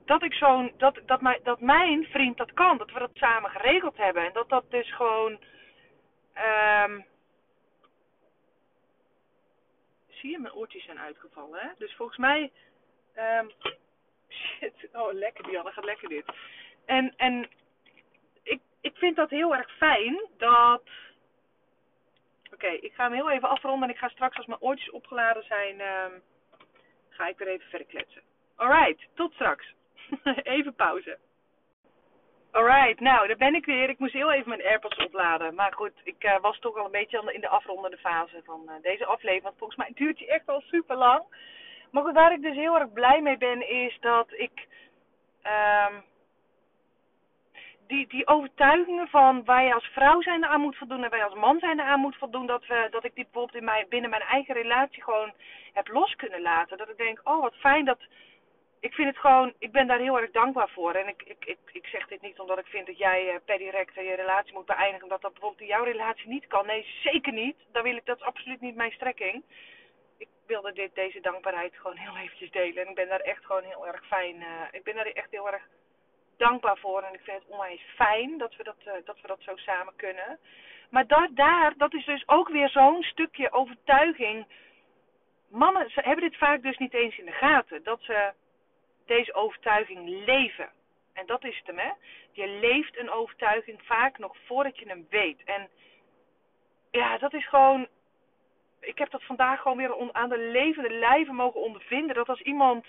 [0.05, 0.73] dat ik zo'n.
[0.77, 2.77] Dat, dat, mijn, dat mijn vriend dat kan.
[2.77, 4.25] Dat we dat samen geregeld hebben.
[4.25, 5.39] En dat dat dus gewoon.
[6.87, 7.05] Um,
[10.07, 11.59] zie je, mijn oortjes zijn uitgevallen.
[11.59, 11.67] Hè?
[11.77, 12.51] Dus volgens mij.
[13.39, 13.51] Um,
[14.59, 14.87] shit.
[14.93, 16.25] Oh, lekker Dianne, gaat lekker dit.
[16.85, 17.49] En, en
[18.85, 20.81] ik, vind dat heel erg fijn dat.
[22.53, 25.43] Oké, ik ga hem heel even afronden en ik ga straks als mijn oortjes opgeladen
[25.43, 25.81] zijn.
[25.81, 26.21] Um,
[27.09, 28.21] ga ik er even verder kletsen.
[28.55, 29.73] Alright, tot straks.
[30.55, 31.17] even pauze.
[32.51, 33.89] Alright, nou, daar ben ik weer.
[33.89, 35.55] Ik moest heel even mijn AirPods opladen.
[35.55, 38.73] Maar goed, ik uh, was toch al een beetje in de afrondende fase van uh,
[38.81, 39.43] deze aflevering.
[39.43, 41.23] Want volgens mij duurt die echt al super lang.
[41.91, 44.67] Maar goed, waar ik dus heel erg blij mee ben, is dat ik.
[45.43, 46.03] Um,
[47.87, 51.59] die, die overtuigingen van je als vrouw zijn aan moet voldoen en je als man
[51.59, 54.53] zijn aan moet voldoen, dat, we, dat ik die bijvoorbeeld in mijn, binnen mijn eigen
[54.53, 55.33] relatie gewoon
[55.73, 56.77] heb los kunnen laten.
[56.77, 57.99] Dat ik denk, oh wat fijn dat.
[58.79, 60.93] Ik vind het gewoon, ik ben daar heel erg dankbaar voor.
[60.93, 63.57] En ik, ik, ik, ik zeg dit niet omdat ik vind dat jij uh, per
[63.57, 66.65] direct je relatie moet beëindigen, omdat dat bijvoorbeeld in jouw relatie niet kan.
[66.65, 67.55] Nee, zeker niet.
[67.71, 69.43] Daar wil ik, dat is absoluut niet mijn strekking.
[70.17, 72.83] Ik wilde dit, deze dankbaarheid gewoon heel eventjes delen.
[72.83, 74.35] En ik ben daar echt gewoon heel erg fijn.
[74.35, 75.67] Uh, ik ben daar echt heel erg
[76.37, 77.01] dankbaar voor.
[77.01, 79.95] En ik vind het onwijs fijn dat we dat, uh, dat, we dat zo samen
[79.95, 80.39] kunnen.
[80.89, 84.47] Maar dat, daar, dat is dus ook weer zo'n stukje overtuiging.
[85.49, 87.83] Mannen ze hebben dit vaak dus niet eens in de gaten.
[87.83, 88.33] Dat ze
[89.05, 90.69] deze overtuiging leven.
[91.13, 91.91] En dat is het hem, hè.
[92.31, 95.43] Je leeft een overtuiging vaak nog voordat je hem weet.
[95.43, 95.69] En
[96.91, 97.87] ja, dat is gewoon...
[98.79, 102.15] Ik heb dat vandaag gewoon weer aan de levende lijven mogen ondervinden.
[102.15, 102.85] Dat als iemand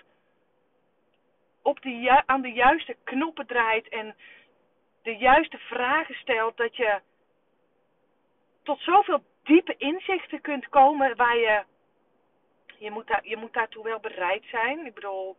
[1.67, 4.17] op de, aan de juiste knoppen draait en
[5.03, 7.01] de juiste vragen stelt, dat je
[8.63, 11.65] tot zoveel diepe inzichten kunt komen waar je.
[12.79, 14.87] Je moet, daar, je moet daartoe wel bereid zijn.
[14.87, 15.37] Ik bedoel,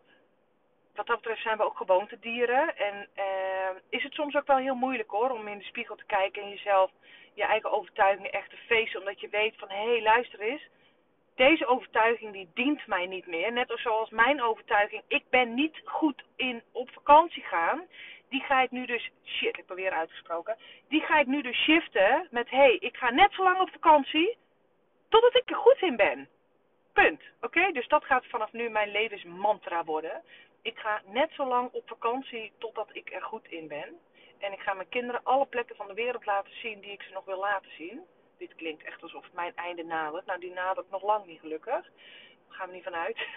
[0.95, 2.77] wat dat betreft zijn we ook gewoontedieren.
[2.77, 6.05] En uh, is het soms ook wel heel moeilijk hoor, om in de spiegel te
[6.05, 6.91] kijken en jezelf,
[7.33, 8.99] je eigen overtuigingen echt te feesten.
[8.99, 10.67] Omdat je weet van, hé, hey, luister eens
[11.37, 13.51] deze overtuiging die dient mij niet meer.
[13.51, 17.81] Net zoals mijn overtuiging, ik ben niet goed in op vakantie gaan.
[18.29, 20.57] die ga ik nu dus, shit, ik ben weer uitgesproken,
[20.87, 23.69] die ga ik nu dus shiften met, hé, hey, ik ga net zo lang op
[23.69, 24.37] vakantie
[25.09, 26.29] totdat ik er goed in ben.
[26.93, 27.21] Punt.
[27.41, 30.21] Oké, dus dat gaat vanaf nu mijn levensmantra worden.
[30.61, 33.99] Ik ga net zo lang op vakantie totdat ik er goed in ben.
[34.39, 37.13] En ik ga mijn kinderen alle plekken van de wereld laten zien die ik ze
[37.13, 38.05] nog wil laten zien.
[38.37, 40.25] Dit klinkt echt alsof mijn einde nadert.
[40.25, 41.83] Nou, die nadert nog lang niet gelukkig.
[41.83, 43.17] Daar gaan we niet vanuit.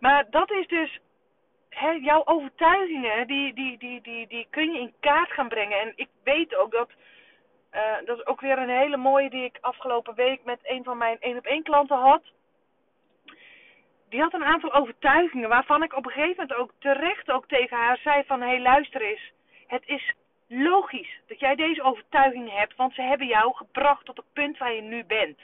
[0.00, 1.00] Maar dat is dus
[2.00, 5.80] jouw overtuigingen, die, die, die, die, die kun je in kaart gaan brengen.
[5.80, 6.90] En ik weet ook dat,
[7.72, 10.98] uh, dat is ook weer een hele mooie die ik afgelopen week met een van
[10.98, 12.22] mijn één op één klanten had.
[14.08, 17.76] Die had een aantal overtuigingen waarvan ik op een gegeven moment ook terecht ook tegen
[17.76, 19.32] haar zei van, hé hey, luister eens,
[19.66, 20.14] het is
[20.52, 24.72] logisch dat jij deze overtuiging hebt, want ze hebben jou gebracht tot het punt waar
[24.72, 25.38] je nu bent.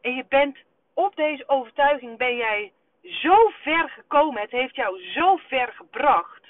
[0.00, 0.56] En je bent
[0.94, 2.72] op deze overtuiging ben jij
[3.02, 6.46] zo ver gekomen, het heeft jou zo ver gebracht,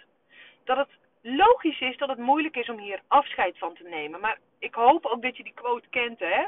[0.65, 4.21] dat het logisch is dat het moeilijk is om hier afscheid van te nemen.
[4.21, 6.45] Maar ik hoop ook dat je die quote kent, hè.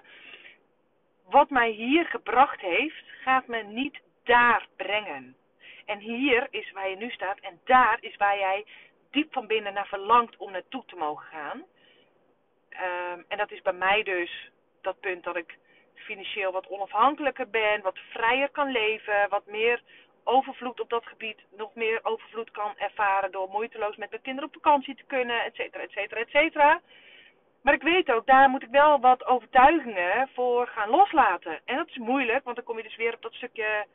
[1.24, 5.36] Wat mij hier gebracht heeft, gaat me niet daar brengen.
[5.86, 8.64] En hier is waar je nu staat en daar is waar jij
[9.10, 11.64] diep van binnen naar verlangt om naartoe te mogen gaan.
[12.70, 14.50] Um, en dat is bij mij dus
[14.80, 15.58] dat punt dat ik
[15.94, 19.82] financieel wat onafhankelijker ben, wat vrijer kan leven, wat meer
[20.24, 24.54] overvloed op dat gebied, nog meer overvloed kan ervaren door moeiteloos met mijn kinderen op
[24.54, 26.80] vakantie te kunnen, et cetera, et cetera, et cetera.
[27.62, 31.60] Maar ik weet ook, daar moet ik wel wat overtuigingen voor gaan loslaten.
[31.64, 33.86] En dat is moeilijk, want dan kom je dus weer op dat stukje,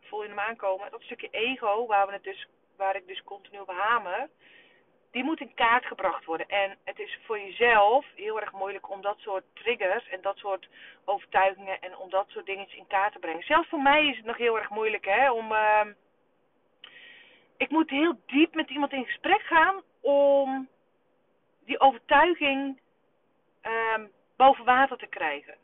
[0.00, 3.64] voel je hem aankomen, dat stukje ego, waar, we het dus, waar ik dus continu
[3.66, 4.28] behamer
[5.16, 6.48] die moet in kaart gebracht worden.
[6.48, 10.68] En het is voor jezelf heel erg moeilijk om dat soort triggers en dat soort
[11.04, 13.42] overtuigingen en om dat soort dingetjes in kaart te brengen.
[13.42, 15.52] Zelfs voor mij is het nog heel erg moeilijk hè, om.
[15.52, 15.86] Uh,
[17.56, 20.68] ik moet heel diep met iemand in gesprek gaan om
[21.64, 22.80] die overtuiging
[23.62, 24.04] uh,
[24.36, 25.54] boven water te krijgen.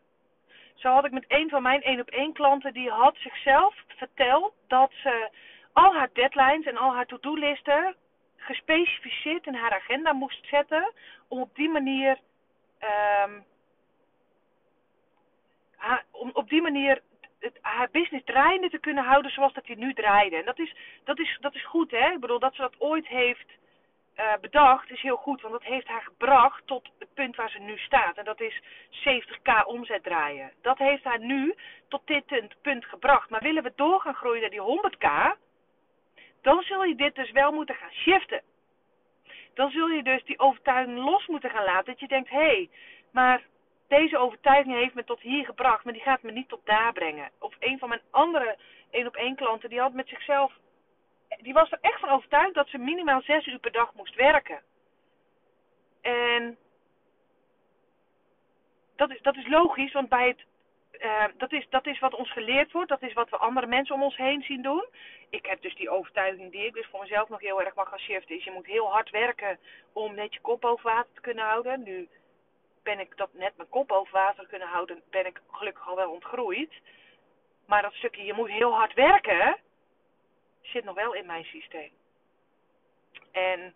[0.75, 4.55] Zo had ik met een van mijn één op één klanten, die had zichzelf verteld
[4.67, 5.31] dat ze
[5.73, 7.97] al haar deadlines en al haar to-do-listen
[8.37, 10.93] gespecificeerd in haar agenda moest zetten.
[11.29, 12.19] Om op die manier.
[13.25, 13.45] Um,
[15.77, 17.01] haar, om op die manier
[17.39, 20.37] het, haar business draaiende te kunnen houden zoals dat hij nu draaide.
[20.37, 22.11] En dat is, dat is, dat is goed, hè?
[22.11, 23.51] Ik bedoel, dat ze dat ooit heeft
[24.17, 25.41] uh, bedacht, is heel goed.
[25.41, 28.17] Want dat heeft haar gebracht tot het punt waar ze nu staat.
[28.17, 30.53] En dat is 70k omzet draaien.
[30.63, 31.55] Dat heeft haar nu
[31.89, 33.31] tot dit punt gebracht.
[33.31, 35.39] Maar willen we door gaan groeien naar die 100k,
[36.43, 38.43] dan zul je dit dus wel moeten gaan shiften.
[39.55, 41.85] Dan zul je dus die overtuiging los moeten gaan laten.
[41.85, 42.71] Dat je denkt, hé, hey,
[43.11, 43.43] maar
[43.89, 47.31] deze overtuiging heeft me tot hier gebracht, maar die gaat me niet tot daar brengen.
[47.39, 48.57] Of een van mijn andere
[48.91, 50.53] één op één klanten, die had met zichzelf,
[51.41, 54.61] die was er echt van overtuigd dat ze minimaal zes uur per dag moest werken.
[56.01, 56.57] En
[58.97, 60.45] dat is, dat is logisch, want bij het
[61.01, 62.89] uh, dat, is, dat is wat ons geleerd wordt.
[62.89, 64.85] Dat is wat we andere mensen om ons heen zien doen.
[65.33, 67.99] Ik heb dus die overtuiging die ik dus voor mezelf nog heel erg mag gaan
[67.99, 68.37] shiften.
[68.37, 69.59] Is je moet heel hard werken
[69.93, 71.83] om net je kop boven water te kunnen houden.
[71.83, 72.09] Nu
[72.83, 75.03] ben ik dat net mijn kop boven water kunnen houden.
[75.11, 76.73] Ben ik gelukkig al wel ontgroeid.
[77.67, 79.57] Maar dat stukje je moet heel hard werken.
[80.63, 81.93] Zit nog wel in mijn systeem.
[83.31, 83.75] En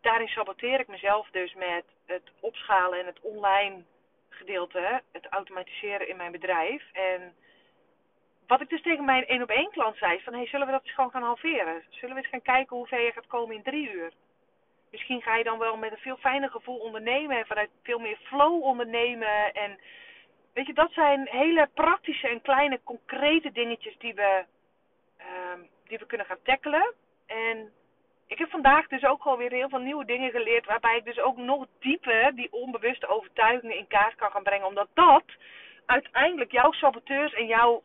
[0.00, 3.82] daarin saboteer ik mezelf dus met het opschalen en het online
[4.28, 6.92] gedeelte, het automatiseren in mijn bedrijf.
[6.92, 7.34] En
[8.48, 10.82] wat ik dus tegen mijn één op één klant zei, van hey, zullen we dat
[10.82, 11.82] eens gewoon gaan halveren?
[11.88, 14.12] Zullen we eens gaan kijken hoe ver je gaat komen in drie uur?
[14.90, 18.18] Misschien ga je dan wel met een veel fijner gevoel ondernemen en vanuit veel meer
[18.22, 19.54] flow ondernemen.
[19.54, 19.78] En
[20.54, 24.44] weet je, dat zijn hele praktische en kleine concrete dingetjes die we,
[25.52, 26.94] um, die we kunnen gaan tackelen.
[27.26, 27.72] En
[28.26, 30.66] ik heb vandaag dus ook gewoon weer heel veel nieuwe dingen geleerd.
[30.66, 34.66] Waarbij ik dus ook nog dieper die onbewuste overtuigingen in kaart kan gaan brengen.
[34.66, 35.24] Omdat dat
[35.86, 37.82] uiteindelijk jouw saboteurs en jouw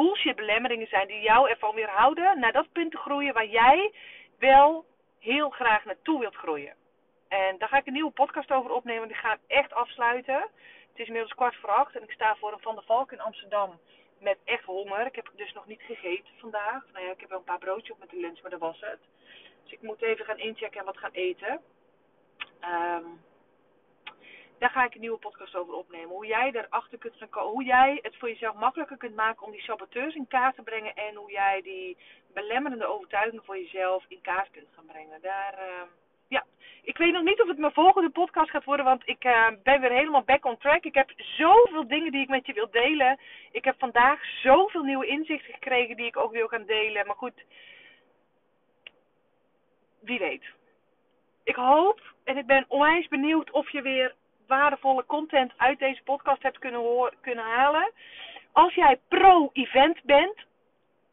[0.00, 1.06] bullshit belemmeringen zijn.
[1.06, 3.92] Die jou ervan weerhouden naar dat punt te groeien waar jij
[4.38, 4.84] wel
[5.18, 6.74] heel graag naartoe wilt groeien.
[7.28, 9.08] En daar ga ik een nieuwe podcast over opnemen.
[9.08, 10.40] Die ga ik echt afsluiten.
[10.90, 13.20] Het is inmiddels kwart voor acht en ik sta voor een Van der Valk in
[13.20, 13.78] Amsterdam
[14.18, 15.06] met echt honger.
[15.06, 16.84] Ik heb dus nog niet gegeten vandaag.
[16.92, 18.80] Nou ja, ik heb wel een paar broodjes op met de lunch, maar dat was
[18.80, 19.00] het.
[19.62, 21.60] Dus ik moet even gaan inchecken en wat gaan eten.
[22.62, 23.20] Um,
[24.60, 26.08] daar ga ik een nieuwe podcast over opnemen.
[26.08, 27.50] Hoe jij erachter kunt gaan komen.
[27.50, 30.94] Hoe jij het voor jezelf makkelijker kunt maken om die saboteurs in kaart te brengen.
[30.94, 31.96] En hoe jij die
[32.34, 35.20] belemmerende overtuigingen voor jezelf in kaart kunt gaan brengen.
[35.22, 35.82] Daar, uh,
[36.28, 36.44] ja.
[36.82, 38.84] Ik weet nog niet of het mijn volgende podcast gaat worden.
[38.84, 40.84] Want ik uh, ben weer helemaal back on track.
[40.84, 43.18] Ik heb zoveel dingen die ik met je wil delen.
[43.52, 47.06] Ik heb vandaag zoveel nieuwe inzichten gekregen die ik ook wil gaan delen.
[47.06, 47.44] Maar goed
[50.00, 50.44] wie weet.
[51.44, 54.14] ik hoop en ik ben onwijs benieuwd of je weer
[54.56, 57.92] waardevolle content uit deze podcast hebt kunnen, horen, kunnen halen.
[58.52, 60.38] Als jij pro-event bent,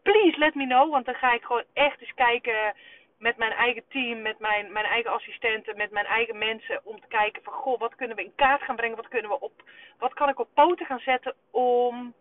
[0.01, 0.91] please let me know.
[0.91, 2.73] Want dan ga ik gewoon echt eens kijken
[3.17, 6.81] met mijn eigen team, met mijn, mijn eigen assistenten, met mijn eigen mensen.
[6.83, 8.95] Om te kijken van, goh, wat kunnen we in kaart gaan brengen?
[8.95, 9.63] Wat, kunnen we op,
[9.97, 12.13] wat kan ik op poten gaan zetten om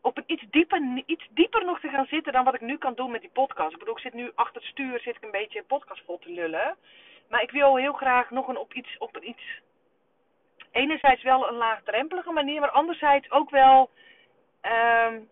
[0.00, 2.94] op een iets dieper, iets dieper nog te gaan zitten dan wat ik nu kan
[2.94, 3.72] doen met die podcast.
[3.72, 6.30] Ik bedoel, ik zit nu achter het stuur, zit ik een beetje podcast vol te
[6.30, 6.76] lullen.
[7.28, 9.60] Maar ik wil heel graag nog een op iets, op een iets,
[10.76, 13.90] enerzijds wel een laagdrempelige manier, maar anderzijds ook wel
[14.62, 15.28] um,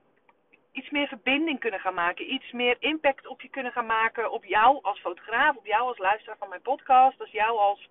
[0.72, 2.32] iets meer verbinding kunnen gaan maken.
[2.32, 4.30] Iets meer impact op je kunnen gaan maken.
[4.30, 7.18] Op jou als fotograaf, op jou als luisteraar van mijn podcast.
[7.18, 7.88] Dus jou als,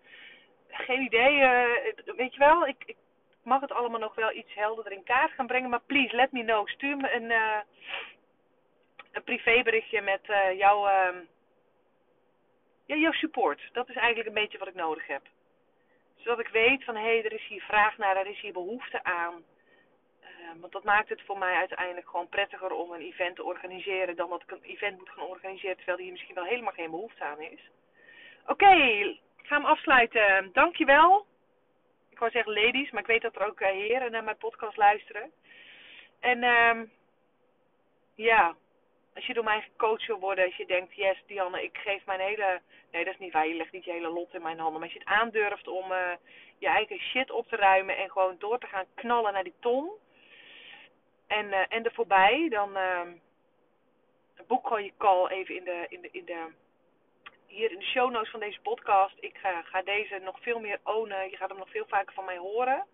[0.67, 2.95] geen idee, uh, weet je wel, ik, ik
[3.43, 5.69] mag het allemaal nog wel iets helderder in kaart gaan brengen.
[5.69, 6.67] Maar please, let me know.
[6.67, 7.57] Stuur me een, uh,
[9.11, 11.15] een privéberichtje met uh, jouw, uh,
[12.85, 13.69] ja, jouw support.
[13.71, 15.21] Dat is eigenlijk een beetje wat ik nodig heb.
[16.23, 19.03] Zodat ik weet van, hé, hey, er is hier vraag naar, er is hier behoefte
[19.03, 19.43] aan.
[20.21, 24.15] Uh, want dat maakt het voor mij uiteindelijk gewoon prettiger om een event te organiseren
[24.15, 27.23] dan dat ik een event moet gaan organiseren terwijl hier misschien wel helemaal geen behoefte
[27.23, 27.69] aan is.
[28.47, 28.75] Oké,
[29.37, 30.49] ik ga hem afsluiten.
[30.53, 31.25] Dankjewel
[32.13, 34.77] ik wou zeggen ladies, maar ik weet dat er ook eh, heren naar mijn podcast
[34.77, 35.31] luisteren.
[36.19, 36.91] En um,
[38.15, 38.55] ja,
[39.15, 42.19] als je door mij gecoacht wil worden, als je denkt, yes Dianne, ik geef mijn
[42.19, 42.61] hele...
[42.91, 44.79] Nee, dat is niet waar, je legt niet je hele lot in mijn handen.
[44.79, 46.11] Maar als je het aandurft om uh,
[46.57, 49.91] je eigen shit op te ruimen en gewoon door te gaan knallen naar die ton.
[51.27, 53.01] En, uh, en er voorbij, dan uh,
[54.47, 56.47] boek gewoon je call even in de, in de, in de
[57.47, 59.15] hier in de show notes van deze podcast.
[59.19, 61.29] Ik ga, ga deze nog veel meer ownen.
[61.29, 62.85] Je gaat hem nog veel vaker van mij horen.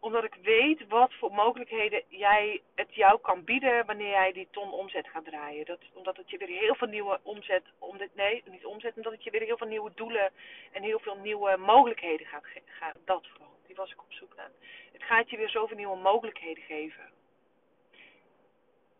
[0.00, 4.72] Omdat ik weet wat voor mogelijkheden jij het jou kan bieden wanneer jij die ton
[4.72, 5.66] omzet gaat draaien.
[5.66, 9.12] Dat, omdat het je weer heel veel nieuwe omzet, om dit, nee, niet omzet, omdat
[9.12, 10.32] het je weer heel veel nieuwe doelen
[10.72, 13.00] en heel veel nieuwe mogelijkheden gaat geven.
[13.04, 14.50] Dat vooral, die was ik op zoek naar.
[14.92, 17.16] Het gaat je weer zoveel nieuwe mogelijkheden geven.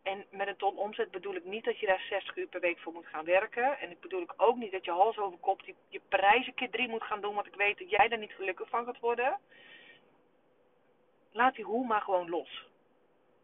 [0.03, 2.79] En met een ton omzet bedoel ik niet dat je daar 60 uur per week
[2.79, 3.79] voor moet gaan werken.
[3.79, 6.71] En ik bedoel ik ook niet dat je hals over kop die, je prijzen keer
[6.71, 7.35] drie moet gaan doen.
[7.35, 9.39] Want ik weet dat jij daar niet gelukkig van gaat worden.
[11.39, 12.67] Laat die hoe maar gewoon los.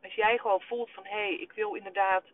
[0.02, 2.24] Als jij gewoon voelt van hé, hey, ik wil inderdaad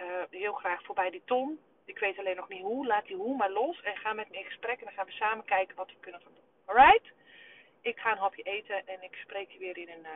[0.00, 1.60] uh, heel graag voorbij die ton.
[1.84, 2.86] Ik weet alleen nog niet hoe.
[2.86, 3.82] Laat die hoe maar los.
[3.82, 4.78] En ga met me in gesprek.
[4.78, 6.44] En dan gaan we samen kijken wat we kunnen gaan doen.
[6.64, 7.12] Alright?
[7.80, 10.04] Ik ga een hapje eten en ik spreek je weer in een.
[10.04, 10.10] Uh,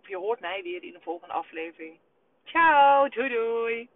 [0.00, 1.98] of je hoort mij weer in een volgende aflevering.
[2.44, 3.88] Ciao, doei doei.